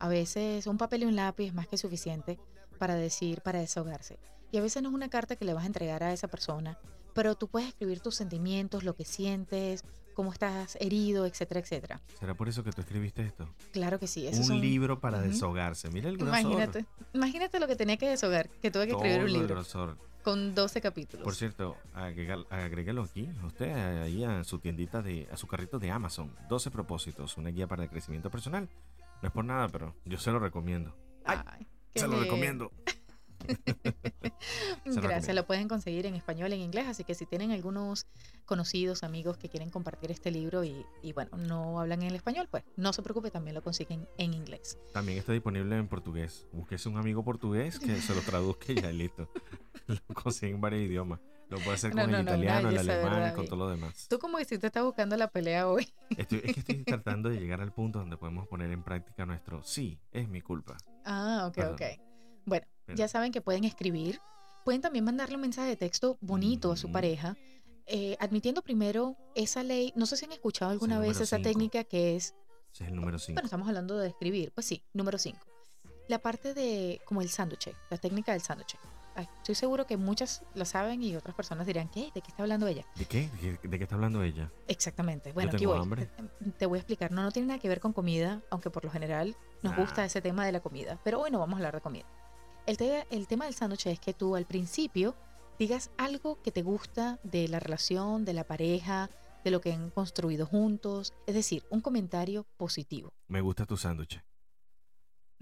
a 0.00 0.08
veces 0.08 0.66
un 0.66 0.78
papel 0.78 1.02
y 1.04 1.06
un 1.06 1.14
lápiz 1.14 1.46
es 1.48 1.54
más 1.54 1.68
que 1.68 1.76
suficiente 1.78 2.38
para 2.78 2.94
decir, 2.94 3.42
para 3.42 3.60
desahogarse. 3.60 4.18
Y 4.50 4.58
a 4.58 4.62
veces 4.62 4.82
no 4.82 4.88
es 4.88 4.94
una 4.94 5.08
carta 5.08 5.36
que 5.36 5.44
le 5.44 5.54
vas 5.54 5.62
a 5.64 5.66
entregar 5.66 6.02
a 6.02 6.12
esa 6.12 6.26
persona, 6.26 6.78
pero 7.14 7.34
tú 7.36 7.46
puedes 7.48 7.68
escribir 7.68 8.00
tus 8.00 8.16
sentimientos, 8.16 8.82
lo 8.82 8.96
que 8.96 9.04
sientes, 9.04 9.84
cómo 10.14 10.32
estás 10.32 10.76
herido, 10.80 11.26
etcétera, 11.26 11.60
etcétera. 11.60 12.00
¿Será 12.18 12.34
por 12.34 12.48
eso 12.48 12.64
que 12.64 12.72
tú 12.72 12.80
escribiste 12.80 13.22
esto? 13.22 13.48
Claro 13.72 13.98
que 13.98 14.06
sí. 14.06 14.26
Un 14.26 14.42
son- 14.44 14.60
libro 14.60 14.98
para 15.00 15.20
desahogarse. 15.20 15.90
Mira 15.90 16.08
el 16.08 16.16
grosor. 16.16 16.40
Imagínate, 16.40 16.86
imagínate 17.12 17.60
lo 17.60 17.68
que 17.68 17.76
tenía 17.76 17.96
que 17.96 18.08
desahogar, 18.08 18.48
que 18.48 18.70
tuve 18.70 18.86
que 18.86 18.92
escribir 18.94 19.20
un 19.20 19.26
el 19.26 19.32
libro 19.34 19.48
grosor. 19.48 19.96
Con 20.22 20.54
12 20.54 20.80
capítulos. 20.80 21.24
Por 21.24 21.34
cierto, 21.34 21.76
agrega- 21.94 22.46
agrégalo 22.50 23.02
aquí, 23.02 23.28
usted 23.44 23.72
ahí 24.02 24.24
a 24.24 24.44
su 24.44 24.58
tiendita 24.58 25.02
de, 25.02 25.28
a 25.32 25.36
su 25.36 25.46
carrito 25.46 25.78
de 25.78 25.90
Amazon. 25.90 26.34
12 26.48 26.70
propósitos, 26.70 27.36
una 27.36 27.50
guía 27.50 27.66
para 27.66 27.84
el 27.84 27.90
crecimiento 27.90 28.30
personal. 28.30 28.68
No 29.22 29.28
es 29.28 29.32
por 29.32 29.44
nada, 29.44 29.68
pero 29.68 29.94
yo 30.04 30.18
se 30.18 30.30
lo 30.30 30.38
recomiendo. 30.38 30.94
Ay, 31.24 31.38
Ay, 31.46 31.66
Se 31.94 32.08
lo 32.08 32.18
recomiendo. 32.20 32.70
Gracias, 34.84 35.34
lo 35.34 35.46
pueden 35.46 35.68
conseguir 35.68 36.06
en 36.06 36.14
español 36.14 36.50
y 36.52 36.56
en 36.56 36.60
inglés, 36.60 36.86
así 36.86 37.04
que 37.04 37.14
si 37.14 37.26
tienen 37.26 37.50
algunos 37.52 38.06
conocidos, 38.44 39.02
amigos 39.02 39.36
que 39.38 39.48
quieren 39.48 39.70
compartir 39.70 40.10
este 40.10 40.30
libro 40.30 40.64
y, 40.64 40.84
y, 41.02 41.12
bueno, 41.12 41.36
no 41.36 41.80
hablan 41.80 42.02
en 42.02 42.08
el 42.08 42.14
español, 42.16 42.48
pues 42.50 42.64
no 42.76 42.92
se 42.92 43.02
preocupe, 43.02 43.30
también 43.30 43.54
lo 43.54 43.62
consiguen 43.62 44.06
en 44.18 44.34
inglés. 44.34 44.78
También 44.92 45.18
está 45.18 45.32
disponible 45.32 45.76
en 45.76 45.88
portugués. 45.88 46.46
Búsquese 46.52 46.88
un 46.88 46.96
amigo 46.98 47.24
portugués 47.24 47.78
que 47.78 47.96
se 48.00 48.14
lo 48.14 48.20
traduzca 48.22 48.72
y 48.72 48.80
ya 48.80 48.90
listo. 48.92 49.30
Lo 50.08 50.14
consigue 50.14 50.52
en 50.52 50.60
varios 50.60 50.82
idiomas. 50.82 51.20
Lo 51.48 51.56
puede 51.58 51.72
hacer 51.74 51.92
No, 51.94 52.02
con 52.02 52.12
no, 52.12 52.18
el 52.18 52.24
no, 52.24 52.30
italiano, 52.30 52.68
el 52.68 52.78
alemán, 52.78 53.10
¿verdad? 53.12 53.34
con 53.34 53.44
todo 53.46 53.56
lo 53.56 53.68
demás. 53.68 54.06
Tú 54.08 54.18
como 54.20 54.38
que 54.38 54.44
si 54.44 54.56
te 54.58 54.68
estás 54.68 54.84
buscando 54.84 55.16
la 55.16 55.28
pelea 55.28 55.66
hoy. 55.68 55.92
Estoy- 56.16 56.42
es 56.44 56.54
que 56.54 56.60
estoy 56.60 56.84
tratando 56.84 57.28
de 57.28 57.40
llegar 57.40 57.60
al 57.60 57.72
punto 57.72 57.98
donde 57.98 58.16
podemos 58.16 58.46
poner 58.46 58.70
en 58.70 58.82
práctica 58.84 59.26
nuestro 59.26 59.62
sí, 59.64 59.98
es 60.12 60.28
mi 60.28 60.40
culpa. 60.42 60.76
Ah, 61.04 61.46
ok, 61.48 61.54
Perdón. 61.54 61.74
ok. 61.74 61.82
Bueno, 62.46 62.66
Pero- 62.86 62.96
ya 62.96 63.08
saben 63.08 63.32
que 63.32 63.40
pueden 63.40 63.64
escribir, 63.64 64.20
pueden 64.64 64.80
también 64.80 65.04
mandarle 65.04 65.34
un 65.36 65.40
mensaje 65.42 65.68
de 65.70 65.76
texto 65.76 66.18
bonito 66.20 66.70
a 66.70 66.76
su 66.76 66.86
Ujú. 66.86 66.92
pareja, 66.92 67.36
eh, 67.86 68.16
admitiendo 68.20 68.62
primero 68.62 69.16
esa 69.34 69.64
ley, 69.64 69.92
no 69.96 70.06
sé 70.06 70.16
si 70.16 70.24
han 70.26 70.32
escuchado 70.32 70.70
alguna 70.70 70.96
el 70.96 71.02
vez 71.02 71.20
esa 71.20 71.36
cinco. 71.38 71.48
técnica 71.48 71.82
que 71.82 72.14
es 72.14 72.36
Ese 72.72 72.84
es 72.84 72.90
el 72.90 72.94
número 72.94 73.18
5. 73.18 73.34
Bueno, 73.34 73.46
estamos 73.46 73.66
hablando 73.66 73.98
de 73.98 74.06
escribir. 74.08 74.52
Pues 74.54 74.66
sí, 74.66 74.84
número 74.92 75.18
5. 75.18 75.36
La 76.08 76.20
parte 76.20 76.54
de 76.54 77.00
como 77.04 77.20
el 77.22 77.28
sándwich, 77.28 77.72
la 77.90 77.96
técnica 77.98 78.30
del 78.30 78.40
sándwich. 78.42 78.76
Estoy 79.16 79.54
seguro 79.54 79.86
que 79.86 79.96
muchas 79.96 80.42
lo 80.54 80.64
saben 80.64 81.02
y 81.02 81.14
otras 81.16 81.34
personas 81.34 81.66
dirán, 81.66 81.88
¿qué? 81.88 82.10
¿De 82.14 82.20
qué 82.22 82.28
está 82.28 82.42
hablando 82.42 82.66
ella? 82.66 82.84
¿De 82.94 83.04
qué? 83.04 83.28
¿De 83.28 83.38
qué, 83.58 83.68
de 83.68 83.78
qué 83.78 83.84
está 83.84 83.96
hablando 83.96 84.22
ella? 84.22 84.50
Exactamente. 84.68 85.32
Bueno, 85.32 85.50
aquí 85.50 85.58
tengo 85.58 85.72
voy. 85.72 85.82
hambre. 85.82 86.08
Te 86.58 86.66
voy 86.66 86.78
a 86.78 86.80
explicar. 86.80 87.10
No, 87.12 87.22
no 87.22 87.30
tiene 87.32 87.48
nada 87.48 87.58
que 87.60 87.68
ver 87.68 87.80
con 87.80 87.92
comida, 87.92 88.40
aunque 88.50 88.70
por 88.70 88.84
lo 88.84 88.90
general 88.90 89.36
nos 89.62 89.76
gusta 89.76 90.04
ese 90.04 90.20
tema 90.22 90.46
de 90.46 90.52
la 90.52 90.60
comida. 90.60 90.98
Pero 91.04 91.20
hoy 91.20 91.30
no 91.30 91.38
vamos 91.38 91.54
a 91.54 91.56
hablar 91.58 91.74
de 91.74 91.80
comida. 91.80 92.04
El, 92.66 92.76
te- 92.76 93.06
el 93.10 93.26
tema 93.26 93.46
del 93.46 93.54
sándwich 93.54 93.86
es 93.86 94.00
que 94.00 94.14
tú 94.14 94.36
al 94.36 94.46
principio 94.46 95.14
digas 95.58 95.90
algo 95.98 96.40
que 96.42 96.52
te 96.52 96.62
gusta 96.62 97.18
de 97.22 97.48
la 97.48 97.58
relación, 97.60 98.24
de 98.24 98.32
la 98.32 98.44
pareja, 98.44 99.10
de 99.44 99.50
lo 99.50 99.60
que 99.60 99.72
han 99.72 99.90
construido 99.90 100.46
juntos. 100.46 101.12
Es 101.26 101.34
decir, 101.34 101.64
un 101.70 101.80
comentario 101.80 102.46
positivo. 102.56 103.12
Me 103.28 103.40
gusta 103.40 103.66
tu 103.66 103.76
sándwich. 103.76 104.22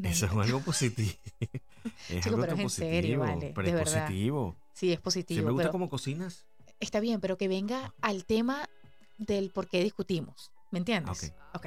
Eso 0.02 0.26
es 0.26 0.32
algo 0.46 0.60
positivo. 0.60 1.10
es 1.40 2.22
Chico, 2.24 2.28
algo 2.30 2.40
pero 2.42 2.54
es 2.54 2.60
en 2.60 2.70
serio, 2.70 3.18
positivo. 3.18 3.20
vale, 3.40 3.52
pero 3.54 3.64
de 3.64 3.68
es 3.70 3.74
verdad. 3.84 4.02
positivo. 4.06 4.56
Sí, 4.72 4.92
es 4.92 4.98
Si 4.98 5.02
positivo. 5.02 5.44
me 5.46 5.50
gusta 5.52 5.62
pero 5.64 5.72
cómo 5.72 5.88
cocinas. 5.88 6.44
Está 6.80 7.00
bien, 7.00 7.20
pero 7.20 7.36
que 7.36 7.48
venga 7.48 7.94
al 8.00 8.24
tema 8.24 8.68
del 9.16 9.50
por 9.50 9.68
qué 9.68 9.82
discutimos. 9.82 10.52
¿Me 10.70 10.78
entiendes? 10.78 11.32
Ok. 11.54 11.56
ok. 11.56 11.66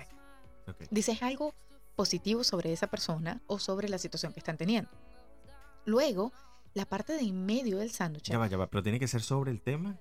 Ok. 0.70 0.84
Dices 0.92 1.22
algo 1.24 1.54
positivo 1.96 2.44
sobre 2.46 2.72
esa 2.72 2.88
persona 2.88 3.42
o 3.48 3.60
sobre 3.60 3.90
la 3.90 3.98
situación 3.98 4.32
que 4.32 4.40
están 4.40 4.58
teniendo. 4.58 4.90
Luego, 5.86 6.32
la 6.74 6.86
parte 6.86 7.14
de 7.14 7.22
en 7.24 7.46
medio 7.46 7.78
del 7.80 7.92
sándwich. 7.92 8.30
Ya 8.30 8.38
va, 8.38 8.48
ya 8.48 8.58
va. 8.58 8.68
Pero 8.68 8.84
tiene 8.84 9.00
que 9.00 9.08
ser 9.08 9.22
sobre 9.22 9.52
el 9.52 9.62
tema. 9.62 9.98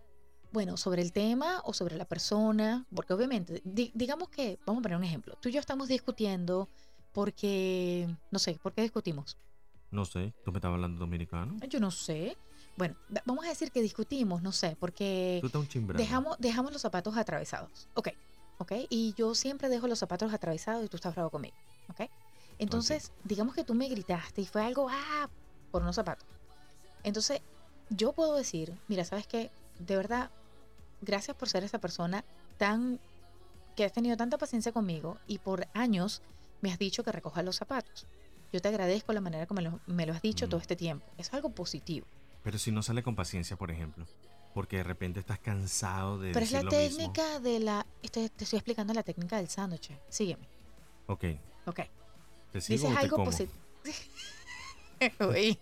Bueno, 0.52 0.76
sobre 0.76 1.02
el 1.02 1.12
tema 1.12 1.60
o 1.64 1.72
sobre 1.72 1.96
la 1.96 2.04
persona, 2.04 2.84
porque 2.94 3.12
obviamente, 3.14 3.62
di- 3.64 3.92
digamos 3.94 4.28
que, 4.28 4.58
vamos 4.66 4.80
a 4.80 4.82
poner 4.82 4.98
un 4.98 5.04
ejemplo, 5.04 5.36
tú 5.40 5.48
y 5.48 5.52
yo 5.52 5.60
estamos 5.60 5.88
discutiendo 5.88 6.68
Porque, 7.12 8.08
no 8.30 8.38
sé, 8.38 8.58
¿por 8.62 8.72
qué 8.72 8.82
discutimos? 8.82 9.36
No 9.90 10.04
sé, 10.04 10.32
tú 10.44 10.52
me 10.52 10.58
estabas 10.58 10.76
hablando 10.76 11.00
dominicano. 11.00 11.56
Yo 11.68 11.80
no 11.80 11.90
sé. 11.90 12.36
Bueno, 12.76 12.94
vamos 13.24 13.44
a 13.44 13.48
decir 13.48 13.72
que 13.72 13.82
discutimos, 13.82 14.42
no 14.42 14.52
sé, 14.52 14.76
porque 14.78 15.38
Tú 15.40 15.46
estás 15.48 15.74
un 15.74 15.86
dejamos, 15.88 16.36
dejamos 16.38 16.72
los 16.72 16.80
zapatos 16.80 17.16
atravesados. 17.16 17.88
Ok, 17.94 18.08
ok. 18.58 18.72
Y 18.88 19.14
yo 19.14 19.34
siempre 19.34 19.68
dejo 19.68 19.88
los 19.88 19.98
zapatos 19.98 20.32
atravesados 20.32 20.84
y 20.84 20.88
tú 20.88 20.96
estás 20.96 21.14
bravo 21.14 21.30
conmigo. 21.30 21.56
Ok. 21.88 22.08
Entonces, 22.58 23.12
digamos 23.24 23.54
que 23.54 23.64
tú 23.64 23.74
me 23.74 23.88
gritaste 23.88 24.42
y 24.42 24.46
fue 24.46 24.64
algo, 24.64 24.88
ah, 24.90 25.28
por 25.70 25.82
unos 25.82 25.96
zapatos. 25.96 26.26
Entonces, 27.02 27.40
yo 27.88 28.12
puedo 28.12 28.36
decir, 28.36 28.78
mira, 28.86 29.04
¿sabes 29.04 29.26
qué? 29.26 29.50
De 29.78 29.96
verdad, 29.96 30.30
gracias 31.00 31.36
por 31.36 31.48
ser 31.48 31.64
esa 31.64 31.78
persona 31.78 32.24
tan 32.58 33.00
que 33.74 33.84
has 33.84 33.92
tenido 33.92 34.16
tanta 34.16 34.36
paciencia 34.36 34.72
conmigo 34.72 35.18
y 35.26 35.38
por 35.38 35.66
años 35.72 36.22
me 36.60 36.72
has 36.72 36.78
dicho 36.78 37.02
que 37.04 37.12
recoja 37.12 37.42
los 37.42 37.56
zapatos. 37.56 38.06
Yo 38.52 38.60
te 38.60 38.68
agradezco 38.68 39.12
la 39.12 39.20
manera 39.20 39.46
como 39.46 39.60
me 39.60 39.68
lo, 39.70 39.80
me 39.86 40.06
lo 40.06 40.12
has 40.12 40.22
dicho 40.22 40.46
Mm. 40.46 40.50
todo 40.50 40.60
este 40.60 40.76
tiempo. 40.76 41.06
Es 41.18 41.32
algo 41.32 41.50
positivo. 41.50 42.06
Pero 42.42 42.58
si 42.58 42.72
no 42.72 42.82
sale 42.82 43.02
con 43.02 43.14
paciencia, 43.16 43.56
por 43.56 43.70
ejemplo. 43.70 44.06
Porque 44.54 44.78
de 44.78 44.82
repente 44.82 45.20
estás 45.20 45.38
cansado 45.38 46.18
de 46.18 46.32
Pero 46.32 46.44
es 46.44 46.50
decir 46.50 46.64
la 46.64 46.70
lo 46.70 46.76
mismo. 46.76 46.98
técnica 47.12 47.38
de 47.40 47.60
la... 47.60 47.86
Te, 48.02 48.28
te 48.28 48.44
estoy 48.44 48.56
explicando 48.56 48.92
la 48.92 49.02
técnica 49.04 49.36
del 49.36 49.48
sándwich. 49.48 49.92
Sígueme. 50.08 50.48
Ok, 51.06 51.24
Ok. 51.66 51.80
¿te 52.52 52.60
sigo 52.60 52.74
Dices 52.78 52.90
o 52.90 52.92
te 52.92 52.98
algo 52.98 53.24
positivo. 53.24 53.52
Uy. 55.30 55.58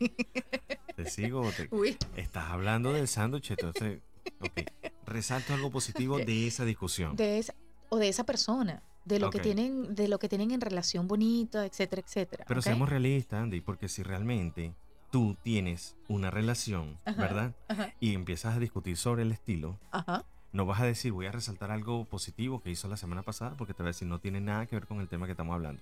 ¿Te 0.96 1.10
sigo 1.10 1.40
o 1.42 1.52
te 1.52 1.68
Uy. 1.74 1.96
Estás 2.16 2.50
hablando 2.50 2.92
del 2.92 3.06
sándwich, 3.08 3.50
entonces... 3.50 4.00
Ok, 4.40 4.60
resalto 5.06 5.54
algo 5.54 5.70
positivo 5.70 6.18
de 6.18 6.46
esa 6.46 6.64
discusión. 6.64 7.16
De 7.16 7.38
esa, 7.38 7.54
o 7.88 7.96
de 7.98 8.08
esa 8.08 8.24
persona. 8.24 8.82
De 9.04 9.18
lo 9.18 9.30
que 9.30 9.38
tienen, 9.38 9.94
de 9.94 10.06
lo 10.08 10.18
que 10.18 10.28
tienen 10.28 10.50
en 10.50 10.60
relación 10.60 11.08
bonita, 11.08 11.64
etcétera, 11.64 12.02
etcétera. 12.04 12.44
Pero 12.46 12.60
seamos 12.62 12.88
realistas, 12.88 13.42
Andy, 13.42 13.60
porque 13.62 13.88
si 13.88 14.02
realmente 14.02 14.74
tú 15.10 15.36
tienes 15.42 15.96
una 16.08 16.30
relación, 16.30 16.98
Ajá, 17.06 17.20
¿verdad? 17.20 17.54
ajá. 17.68 17.94
Y 18.00 18.12
empiezas 18.14 18.56
a 18.56 18.58
discutir 18.58 18.96
sobre 18.98 19.22
el 19.22 19.32
estilo, 19.32 19.78
Ajá. 19.90 20.24
no 20.52 20.66
vas 20.66 20.80
a 20.80 20.84
decir, 20.84 21.12
voy 21.12 21.24
a 21.26 21.32
resaltar 21.32 21.70
algo 21.70 22.04
positivo 22.04 22.60
que 22.62 22.70
hizo 22.70 22.86
la 22.88 22.98
semana 22.98 23.22
pasada, 23.22 23.56
porque 23.56 23.72
te 23.72 23.82
va 23.82 23.88
a 23.88 23.92
decir, 23.92 24.06
no 24.06 24.18
tiene 24.20 24.40
nada 24.42 24.66
que 24.66 24.76
ver 24.76 24.86
con 24.86 25.00
el 25.00 25.08
tema 25.08 25.24
que 25.24 25.32
estamos 25.32 25.54
hablando. 25.54 25.80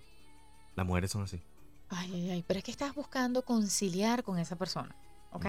Las 0.77 0.87
mujeres 0.87 1.11
son 1.11 1.23
así. 1.25 1.41
Ay, 1.89 2.13
ay, 2.15 2.31
ay. 2.31 2.45
Pero 2.47 2.59
es 2.59 2.65
que 2.65 2.71
estás 2.71 2.95
buscando 2.95 3.43
conciliar 3.43 4.23
con 4.23 4.39
esa 4.39 4.55
persona. 4.57 4.95
¿Ok? 5.33 5.47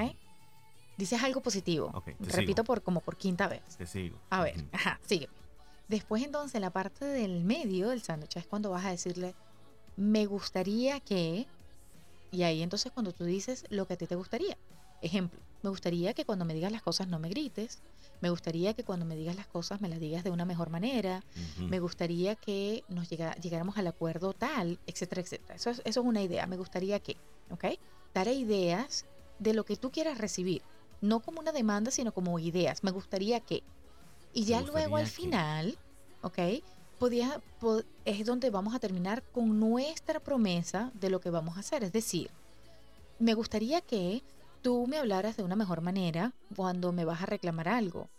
Dices 0.97 1.21
algo 1.21 1.41
positivo. 1.41 1.91
Ok, 1.93 2.05
te 2.05 2.13
Repito 2.31 2.61
sigo. 2.61 2.63
por 2.63 2.81
como 2.81 3.01
por 3.01 3.17
quinta 3.17 3.47
vez. 3.47 3.61
Te 3.77 3.85
sigo. 3.85 4.17
A 4.31 4.41
ver, 4.41 4.65
ajá, 4.71 4.99
sígueme. 5.05 5.31
Después 5.87 6.23
entonces 6.23 6.59
la 6.59 6.69
parte 6.69 7.05
del 7.05 7.43
medio 7.43 7.89
del 7.89 8.01
sándwich 8.01 8.37
es 8.37 8.45
cuando 8.45 8.71
vas 8.71 8.85
a 8.85 8.91
decirle, 8.91 9.35
me 9.95 10.25
gustaría 10.25 10.99
que, 10.99 11.47
y 12.31 12.43
ahí 12.43 12.61
entonces 12.61 12.91
cuando 12.91 13.13
tú 13.13 13.23
dices 13.23 13.65
lo 13.69 13.87
que 13.87 13.93
a 13.93 13.97
ti 13.97 14.05
te 14.05 14.15
gustaría. 14.15 14.57
Ejemplo, 15.01 15.39
me 15.61 15.69
gustaría 15.69 16.13
que 16.13 16.25
cuando 16.25 16.43
me 16.43 16.53
digas 16.53 16.71
las 16.71 16.81
cosas 16.81 17.07
no 17.07 17.19
me 17.19 17.29
grites, 17.29 17.79
me 18.19 18.29
gustaría 18.29 18.73
que 18.73 18.83
cuando 18.83 19.05
me 19.05 19.15
digas 19.15 19.35
las 19.35 19.47
cosas 19.47 19.79
me 19.79 19.89
las 19.89 19.99
digas 19.99 20.23
de 20.23 20.31
una 20.31 20.43
mejor 20.43 20.69
manera, 20.69 21.23
me 21.57 21.79
gustaría 21.79 22.35
que 22.35 22.83
nos 22.89 23.09
llegáramos 23.09 23.77
al 23.77 23.87
acuerdo 23.87 24.33
tal, 24.33 24.79
etcétera, 24.87 25.21
etcétera. 25.21 25.55
Eso 25.55 25.69
es, 25.69 25.81
eso 25.85 26.01
es 26.01 26.05
una 26.05 26.21
idea, 26.21 26.47
me 26.47 26.57
gustaría 26.57 26.99
que, 26.99 27.15
¿ok? 27.51 27.65
Dar 28.13 28.27
ideas 28.27 29.05
de 29.39 29.53
lo 29.53 29.65
que 29.65 29.77
tú 29.77 29.91
quieras 29.91 30.17
recibir, 30.17 30.63
no 30.99 31.19
como 31.19 31.39
una 31.39 31.51
demanda, 31.51 31.91
sino 31.91 32.11
como 32.11 32.39
ideas, 32.39 32.83
me 32.83 32.91
gustaría 32.91 33.39
que. 33.39 33.63
Y 34.37 34.45
ya 34.45 34.61
luego 34.61 34.97
al 34.97 35.05
que. 35.05 35.09
final, 35.09 35.77
¿ok? 36.21 36.37
Podía, 36.99 37.41
po- 37.59 37.81
es 38.05 38.23
donde 38.23 38.49
vamos 38.51 38.75
a 38.75 38.79
terminar 38.79 39.23
con 39.33 39.59
nuestra 39.59 40.19
promesa 40.19 40.91
de 40.93 41.09
lo 41.09 41.19
que 41.19 41.31
vamos 41.31 41.57
a 41.57 41.61
hacer. 41.61 41.83
Es 41.83 41.91
decir, 41.91 42.29
me 43.17 43.33
gustaría 43.33 43.81
que 43.81 44.21
tú 44.61 44.85
me 44.87 44.97
hablaras 44.97 45.37
de 45.37 45.43
una 45.43 45.55
mejor 45.55 45.81
manera 45.81 46.33
cuando 46.55 46.91
me 46.91 47.03
vas 47.03 47.21
a 47.23 47.25
reclamar 47.25 47.67
algo. 47.67 48.09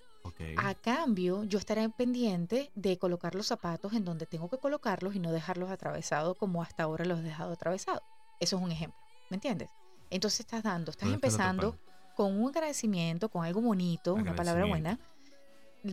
A 0.56 0.74
cambio, 0.74 1.44
yo 1.44 1.58
estaré 1.58 1.88
pendiente 1.88 2.70
de 2.74 2.98
colocar 2.98 3.34
los 3.36 3.46
zapatos 3.46 3.92
en 3.92 4.04
donde 4.04 4.26
tengo 4.26 4.48
que 4.48 4.58
colocarlos 4.58 5.14
y 5.14 5.20
no 5.20 5.30
dejarlos 5.32 5.70
atravesados 5.70 6.36
como 6.36 6.62
hasta 6.62 6.82
ahora 6.82 7.04
los 7.04 7.20
he 7.20 7.22
dejado 7.22 7.52
atravesados. 7.52 8.02
Eso 8.40 8.56
es 8.56 8.62
un 8.62 8.72
ejemplo, 8.72 8.98
¿me 9.30 9.36
entiendes? 9.36 9.70
Entonces 10.10 10.40
estás 10.40 10.64
dando, 10.64 10.90
estás 10.90 11.08
¿Dónde 11.08 11.28
está 11.28 11.28
la 11.28 11.44
empezando 11.52 11.78
con 12.16 12.40
un 12.40 12.48
agradecimiento, 12.48 13.28
con 13.28 13.44
algo 13.44 13.60
bonito, 13.60 14.14
una 14.14 14.34
palabra 14.36 14.64
buena. 14.66 14.98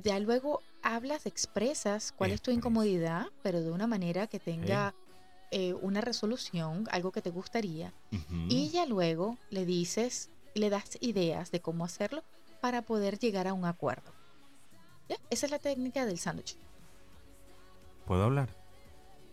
Ya 0.03 0.19
luego 0.19 0.61
hablas, 0.81 1.25
expresas 1.25 2.11
cuál 2.11 2.31
es 2.31 2.41
tu 2.41 2.51
incomodidad, 2.51 3.27
pero 3.43 3.61
de 3.61 3.71
una 3.71 3.87
manera 3.87 4.27
que 4.27 4.39
tenga 4.39 4.93
eh, 5.51 5.73
una 5.73 6.01
resolución, 6.01 6.85
algo 6.91 7.11
que 7.11 7.21
te 7.21 7.29
gustaría. 7.29 7.93
Y 8.49 8.69
ya 8.71 8.85
luego 8.85 9.37
le 9.49 9.65
dices, 9.65 10.29
le 10.53 10.69
das 10.69 10.97
ideas 11.01 11.51
de 11.51 11.61
cómo 11.61 11.85
hacerlo 11.85 12.23
para 12.61 12.81
poder 12.81 13.19
llegar 13.19 13.47
a 13.47 13.53
un 13.53 13.65
acuerdo. 13.65 14.11
¿Ya? 15.07 15.17
Esa 15.29 15.45
es 15.45 15.51
la 15.51 15.59
técnica 15.59 16.05
del 16.05 16.17
sándwich. 16.19 16.57
¿Puedo 18.05 18.23
hablar? 18.23 18.49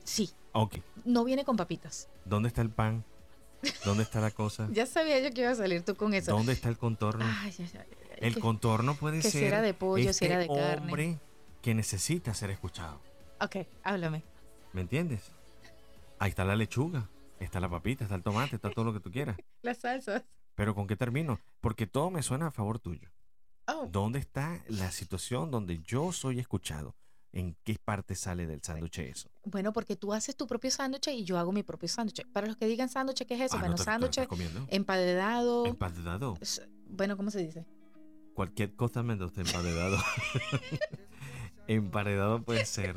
Sí, 0.04 0.30
Ok. 0.52 0.76
no 1.04 1.24
viene 1.24 1.44
con 1.44 1.56
papitas. 1.56 2.08
¿Dónde 2.24 2.48
está 2.48 2.62
el 2.62 2.70
pan? 2.70 3.04
¿Dónde 3.84 4.02
está 4.04 4.20
la 4.20 4.30
cosa? 4.30 4.68
Ya 4.72 4.86
sabía 4.86 5.18
yo 5.20 5.30
que 5.32 5.42
iba 5.42 5.50
a 5.50 5.54
salir 5.54 5.82
tú 5.84 5.94
con 5.96 6.14
eso. 6.14 6.32
¿Dónde 6.32 6.52
está 6.52 6.68
el 6.68 6.78
contorno? 6.78 7.24
Ay, 7.24 7.54
ay, 7.58 7.70
ay, 7.74 7.86
el 8.26 8.34
que- 8.34 8.40
contorno 8.40 8.94
puede 8.94 9.18
que 9.20 9.30
si 9.30 9.38
ser 9.38 9.44
era 9.44 9.62
de 9.62 9.74
pollo, 9.74 10.04
si 10.04 10.08
este 10.10 10.26
era 10.26 10.38
de 10.38 10.48
carne. 10.48 10.86
hombre 10.86 11.18
que 11.60 11.74
necesita 11.74 12.34
ser 12.34 12.50
escuchado. 12.50 13.00
Ok, 13.40 13.56
háblame. 13.82 14.22
¿Me 14.72 14.80
entiendes? 14.80 15.30
Ahí 16.18 16.30
está 16.30 16.44
la 16.44 16.56
lechuga, 16.56 17.08
está 17.40 17.60
la 17.60 17.68
papita, 17.68 18.04
está 18.04 18.14
el 18.16 18.22
tomate, 18.22 18.56
está 18.56 18.70
todo 18.70 18.84
lo 18.84 18.92
que 18.92 19.00
tú 19.00 19.10
quieras. 19.10 19.36
Las 19.62 19.78
salsas. 19.78 20.22
Pero 20.54 20.74
¿con 20.74 20.86
qué 20.86 20.96
termino? 20.96 21.40
Porque 21.60 21.86
todo 21.86 22.10
me 22.10 22.22
suena 22.22 22.48
a 22.48 22.50
favor 22.50 22.78
tuyo. 22.78 23.10
Oh, 23.66 23.86
¿Dónde 23.90 24.18
está 24.18 24.60
la 24.68 24.90
situación 24.90 25.50
donde 25.50 25.78
yo 25.82 26.12
soy 26.12 26.38
escuchado? 26.40 26.94
¿En 27.34 27.56
qué 27.64 27.76
parte 27.82 28.14
sale 28.14 28.46
del 28.46 28.60
sándwich 28.62 28.98
eso? 28.98 29.30
bueno, 29.44 29.72
porque 29.72 29.96
tú 29.96 30.12
haces 30.12 30.36
tu 30.36 30.46
propio 30.46 30.70
sándwich 30.70 31.08
y 31.08 31.24
yo 31.24 31.38
hago 31.38 31.50
mi 31.52 31.62
propio 31.62 31.88
sándwich. 31.88 32.26
Para 32.30 32.46
los 32.46 32.56
que 32.56 32.66
digan 32.66 32.90
sándwich, 32.90 33.24
¿qué 33.26 33.34
es 33.34 33.40
eso? 33.40 33.56
Ah, 33.56 33.60
bueno, 33.60 33.76
no 33.78 33.82
sándwich 33.82 34.18
emparedado. 34.68 35.64
Emparedado. 35.66 36.36
Bueno, 36.90 37.16
¿cómo 37.16 37.30
se 37.30 37.38
dice? 37.38 37.64
Cualquier 38.34 38.74
cosa 38.74 39.02
menos 39.02 39.34
de 39.34 39.42
emparedado. 39.42 39.96
emparedado 41.66 42.42
puede 42.42 42.64
ser 42.66 42.96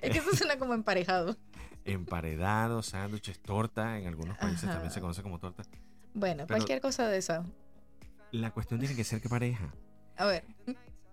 Es 0.00 0.10
que 0.10 0.18
eso 0.18 0.34
suena 0.36 0.58
como 0.58 0.74
emparejado. 0.74 1.36
emparedado, 1.84 2.82
sándwiches, 2.82 3.40
torta. 3.40 3.98
En 3.98 4.06
algunos 4.06 4.36
países 4.38 4.64
Ajá. 4.64 4.74
también 4.74 4.92
se 4.92 5.00
conoce 5.00 5.22
como 5.22 5.38
torta. 5.38 5.64
Bueno, 6.14 6.44
Pero- 6.46 6.58
cualquier 6.58 6.80
cosa 6.80 7.08
de 7.08 7.18
eso. 7.18 7.44
La 8.30 8.50
cuestión 8.52 8.80
tiene 8.80 8.94
que 8.96 9.04
ser 9.04 9.20
que 9.20 9.28
pareja. 9.28 9.74
A 10.16 10.26
ver, 10.26 10.44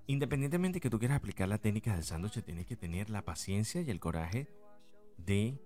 Independientemente 0.07 0.79
que 0.79 0.89
tú 0.89 0.97
quieras 0.97 1.17
aplicar 1.17 1.47
la 1.47 1.59
técnica 1.59 1.93
del 1.93 2.03
sándwich, 2.03 2.43
tienes 2.43 2.65
que 2.65 2.75
tener 2.75 3.11
la 3.11 3.23
paciencia 3.23 3.81
y 3.81 3.91
el 3.91 3.99
coraje 3.99 4.47
de 5.17 5.59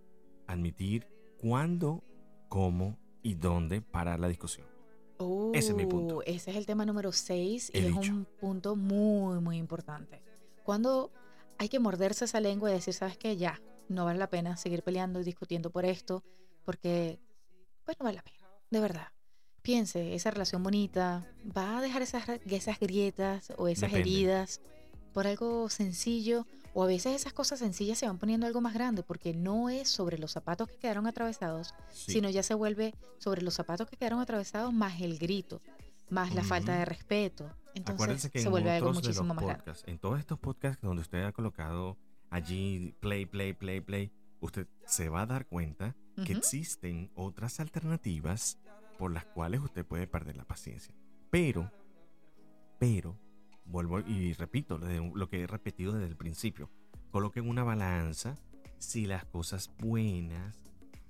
admitir 0.47 1.07
cuándo, 1.39 2.03
cómo 2.49 2.99
y 3.21 3.35
dónde 3.35 3.79
parar 3.81 4.19
la 4.19 4.27
discusión. 4.27 4.67
Ese 5.53 5.71
es 5.71 5.75
mi 5.75 5.85
punto. 5.85 6.17
Uh, 6.17 6.21
Ese 6.25 6.51
es 6.51 6.57
el 6.57 6.65
tema 6.65 6.85
número 6.85 7.11
6 7.11 7.71
y 7.73 7.77
es 7.79 7.91
un 8.09 8.25
punto 8.39 8.75
muy, 8.75 9.39
muy 9.39 9.57
importante. 9.57 10.21
Cuando 10.63 11.11
hay 11.57 11.69
que 11.69 11.79
morderse 11.79 12.25
esa 12.25 12.39
lengua 12.39 12.69
y 12.71 12.73
decir, 12.73 12.93
¿sabes 12.93 13.17
qué? 13.17 13.37
Ya, 13.37 13.61
no 13.89 14.05
vale 14.05 14.19
la 14.19 14.29
pena 14.29 14.57
seguir 14.57 14.83
peleando 14.83 15.19
y 15.19 15.23
discutiendo 15.23 15.69
por 15.69 15.85
esto, 15.85 16.23
porque, 16.63 17.19
pues 17.83 17.97
no 17.99 18.05
vale 18.05 18.17
la 18.17 18.23
pena, 18.23 18.37
de 18.69 18.79
verdad. 18.79 19.07
Piense, 19.61 20.13
esa 20.13 20.31
relación 20.31 20.61
bonita 20.61 21.25
va 21.55 21.77
a 21.77 21.81
dejar 21.81 22.01
esas, 22.01 22.23
esas 22.45 22.79
grietas 22.79 23.53
o 23.57 23.67
esas 23.67 23.91
Depende. 23.91 24.09
heridas 24.09 24.61
por 25.13 25.27
algo 25.27 25.69
sencillo, 25.69 26.45
o 26.73 26.83
a 26.83 26.87
veces 26.87 27.15
esas 27.15 27.33
cosas 27.33 27.59
sencillas 27.59 27.97
se 27.97 28.07
van 28.07 28.17
poniendo 28.17 28.47
algo 28.47 28.61
más 28.61 28.73
grande, 28.73 29.03
porque 29.03 29.33
no 29.33 29.69
es 29.69 29.89
sobre 29.89 30.17
los 30.17 30.31
zapatos 30.31 30.67
que 30.67 30.77
quedaron 30.77 31.05
atravesados, 31.07 31.73
Sí. 31.91 32.13
sino 32.13 32.29
ya 32.29 32.43
se 32.43 32.53
vuelve 32.53 32.93
sobre 33.19 33.41
los 33.41 33.53
zapatos 33.53 33.89
que 33.89 33.97
quedaron 33.97 34.19
atravesados 34.19 34.73
más 34.73 34.99
el 35.01 35.17
grito, 35.19 35.61
más 36.09 36.33
la 36.33 36.43
falta 36.43 36.77
de 36.77 36.85
respeto. 36.85 37.45
Entonces 37.75 37.93
Acuérdense 37.95 38.29
que 38.29 38.39
se 38.39 38.45
en 38.45 38.51
vuelve 38.51 38.71
algo 38.71 38.93
muchísimo 38.93 39.33
más 39.33 39.43
grande. 39.43 39.63
podcasts, 39.63 39.83
en 39.87 39.99
todos 39.99 40.19
estos 40.19 40.39
podcasts 40.39 40.81
donde 40.81 41.01
usted 41.01 41.23
ha 41.23 41.31
colocado 41.31 41.97
allí 42.29 42.95
play, 42.99 43.25
play, 43.25 43.53
play, 43.53 43.81
play, 43.81 44.11
usted 44.41 44.67
se 44.85 45.09
va 45.09 45.21
a 45.21 45.25
dar 45.25 45.45
cuenta 45.47 45.95
que 46.15 46.21
Ujú. 46.33 46.37
existen 46.39 47.11
otras 47.15 47.59
alternativas 47.59 48.57
por 48.99 49.11
las 49.11 49.25
cuales 49.25 49.61
usted 49.61 49.85
puede 49.85 50.05
perder 50.07 50.37
la 50.37 50.45
paciencia. 50.45 50.93
Pero, 51.31 51.71
pero, 52.79 53.17
vuelvo 53.65 53.99
y 54.01 54.33
repito 54.33 54.77
lo, 54.77 55.29
que 55.29 55.41
he 55.43 55.47
repetido 55.47 55.93
desde 55.93 56.07
el 56.07 56.15
principio, 56.17 56.69
coloquen 57.11 57.47
una 57.47 57.63
balanza 57.63 58.37
si 58.79 59.05
las 59.05 59.25
cosas 59.25 59.71
buenas 59.79 60.59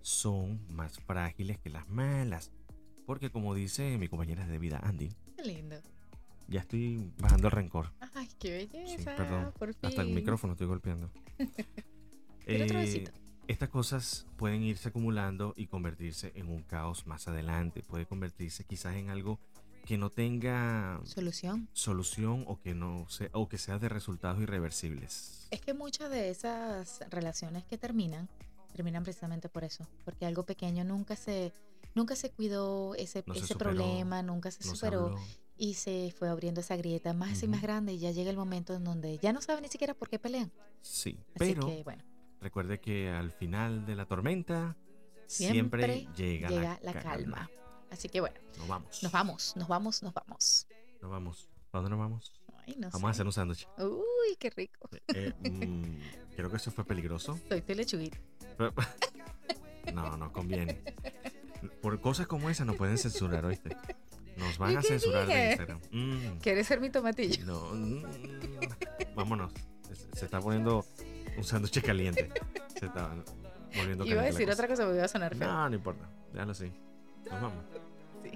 son 0.02 0.60
más 0.70 1.00
frágiles 1.00 1.58
que 1.60 1.70
las 1.70 1.88
malas. 1.90 2.52
Porque 3.06 3.30
como 3.32 3.54
dice 3.56 3.98
mi 3.98 4.08
compañera 4.08 4.48
de 4.48 4.58
vida 4.60 4.80
Andy, 4.84 5.10
Qué 5.36 5.44
lindo. 5.44 5.76
ya 6.48 6.62
estoy 6.62 7.12
bajando 7.20 7.48
el 7.48 7.52
rencor. 7.52 7.92
Ay, 8.14 8.30
qué 8.40 8.62
Sí, 8.72 8.78
belleza. 8.78 9.16
perdón. 9.16 9.54
por 9.58 9.70
Hasta 9.70 10.02
el 10.02 10.08
fin. 10.08 10.16
micrófono 10.16 10.54
estoy 10.54 10.68
golpeando. 10.68 11.12
Eh, 12.46 13.06
estas 13.48 13.70
cosas 13.70 14.28
pueden 14.36 14.64
irse 14.64 14.90
acumulando 14.90 15.54
y 15.56 15.68
convertirse 15.68 16.34
en 16.36 16.50
un 16.50 16.62
caos 16.64 17.08
más 17.08 17.28
adelante. 17.30 17.84
Puede 17.84 18.06
convertirse 18.06 18.66
quizás 18.66 18.96
en 18.96 19.10
algo 19.10 19.40
que 19.86 19.98
no 19.98 20.10
tenga 20.10 21.02
Solución. 21.04 21.68
solución 21.74 22.46
o 22.48 22.60
que 22.60 22.74
no 22.74 23.06
se, 23.10 23.30
o 23.34 23.50
que 23.50 23.58
sea 23.58 23.80
de 23.80 23.90
resultados 23.90 24.42
irreversibles. 24.42 25.48
Es 25.52 25.62
que 25.62 25.74
muchas 25.74 26.10
de 26.10 26.30
esas 26.30 27.04
relaciones 27.10 27.66
que 27.66 27.78
terminan, 27.78 28.30
terminan 28.74 29.04
precisamente 29.04 29.50
por 29.50 29.64
eso, 29.64 29.88
porque 30.06 30.26
algo 30.26 30.44
pequeño 30.46 30.84
nunca 30.84 31.16
se, 31.16 31.52
nunca 31.96 32.16
se 32.16 32.32
cuidó 32.32 32.96
ese, 32.96 33.24
No 33.28 33.34
ese 33.34 33.48
superó, 33.48 33.72
problema, 33.72 34.22
nunca 34.24 34.52
se 34.52 34.66
No 34.66 34.74
superó 34.76 35.16
y 35.58 35.76
se 35.76 36.14
fue 36.18 36.30
abriendo 36.30 36.62
esa 36.62 36.76
grieta 36.78 37.14
más 37.14 37.44
y 37.44 37.48
más 37.48 37.62
grande 37.62 37.94
y 37.94 38.00
ya 38.00 38.12
llega 38.12 38.30
el 38.32 38.38
momento 38.38 38.74
en 38.74 38.84
donde 38.84 39.20
ya 39.20 39.34
no 39.34 39.42
saben 39.42 39.64
ni 39.64 39.70
siquiera 39.70 39.94
por 39.94 40.10
qué 40.10 40.18
pelean. 40.18 40.52
Sí, 40.82 41.20
Así 41.36 41.54
pero 41.54 41.68
que 41.68 41.84
bueno, 41.84 42.04
recuerde 42.42 42.80
que 42.80 43.10
al 43.10 43.32
final 43.32 43.86
de 43.86 43.96
la 43.96 44.06
tormenta 44.06 44.76
siempre, 45.28 45.84
siempre, 45.84 46.16
llega, 46.16 46.50
llega, 46.50 46.80
la, 46.82 46.94
la 46.94 47.00
calma. 47.02 47.50
Así 47.94 48.10
que 48.10 48.20
bueno, 48.22 48.36
Nos 48.58 48.68
vamos. 48.68 49.04
nos 49.04 49.12
vamos, 49.12 49.54
nos 49.56 49.68
vamos, 49.68 50.04
nos 50.04 50.14
vamos. 50.14 50.68
Nos 51.02 51.12
vamos. 51.12 51.50
¿Para 51.70 51.84
dónde 51.84 51.90
nos 51.92 52.00
vamos? 52.00 52.34
Ay, 52.66 52.76
no 52.80 52.90
Vamos 52.90 53.10
a 53.10 53.14
sé. 53.14 53.18
hacer 53.18 53.26
un 53.28 53.34
sándwich. 53.34 53.68
Uy, 53.78 54.36
qué 54.40 54.50
rico. 54.50 54.90
Eh, 55.14 55.32
mm, 55.40 56.34
creo 56.36 56.50
que 56.50 56.58
eso 56.58 56.72
fue 56.72 56.84
peligroso. 56.86 57.38
Soy 57.48 57.62
tu 57.62 57.74
lechuguita. 57.74 58.18
No, 59.94 60.16
no 60.18 60.32
conviene. 60.32 60.82
Por 61.82 62.00
cosas 62.00 62.26
como 62.26 62.50
esas 62.50 62.66
no 62.66 62.74
pueden 62.74 62.98
censurar, 62.98 63.46
¿oíste? 63.46 63.76
Nos 64.38 64.58
van 64.58 64.72
¿Y 64.72 64.76
a 64.78 64.82
censurar 64.82 65.28
de? 65.28 65.50
Instagram. 65.50 65.82
Mm, 65.92 66.38
¿Quieres 66.42 66.68
ser 66.68 66.80
mi 66.80 66.90
tomatillo? 66.90 67.46
no, 67.46 67.70
mm, 67.74 68.04
vámonos. 69.16 69.52
Se, 69.92 69.96
se 70.18 70.26
está 70.26 70.40
poniendo 70.40 70.86
un 71.38 71.44
sándwich 71.44 71.82
caliente. 71.84 72.32
Se 72.80 72.86
está 72.86 73.14
volviendo 73.76 74.06
Iba 74.06 74.22
a 74.22 74.24
caliente 74.24 74.32
decir 74.32 74.50
otra 74.52 74.68
cosa, 74.68 74.84
pero 74.84 74.96
iba 74.96 75.06
a 75.06 75.08
sonar 75.10 75.36
feo. 75.36 75.48
No, 75.48 75.70
no 75.70 75.76
importa. 75.76 76.10
Déjalo 76.32 76.52
así. 76.54 76.72
Nos 77.30 77.42
vamos. 77.42 77.66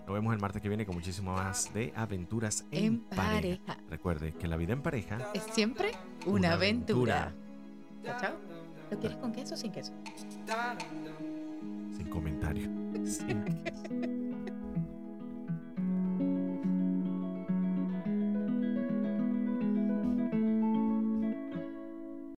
Nos 0.07 0.13
vemos 0.13 0.33
el 0.33 0.39
martes 0.39 0.61
que 0.61 0.69
viene 0.69 0.85
con 0.85 0.95
muchísimo 0.95 1.33
más 1.33 1.73
de 1.73 1.91
aventuras 1.95 2.65
en, 2.71 2.85
En 2.85 2.99
pareja. 3.01 3.25
pareja. 3.65 3.77
Recuerde 3.89 4.33
que 4.33 4.47
la 4.47 4.55
vida 4.55 4.71
en 4.73 4.81
pareja 4.81 5.17
Es 5.33 5.43
siempre 5.51 5.91
una, 6.25 6.31
Una 6.37 6.53
aventura. 6.53 7.23
aventura. 7.23 7.33
Chao, 8.05 8.21
chao. 8.21 8.33
¿Lo 8.89 8.99
quieres 8.99 9.17
con 9.17 9.33
queso 9.33 9.55
o 9.55 9.57
sin 9.57 9.71
queso? 9.73 9.91
sin 11.97 12.09
comentario. 12.09 12.69
Sin 13.05 13.56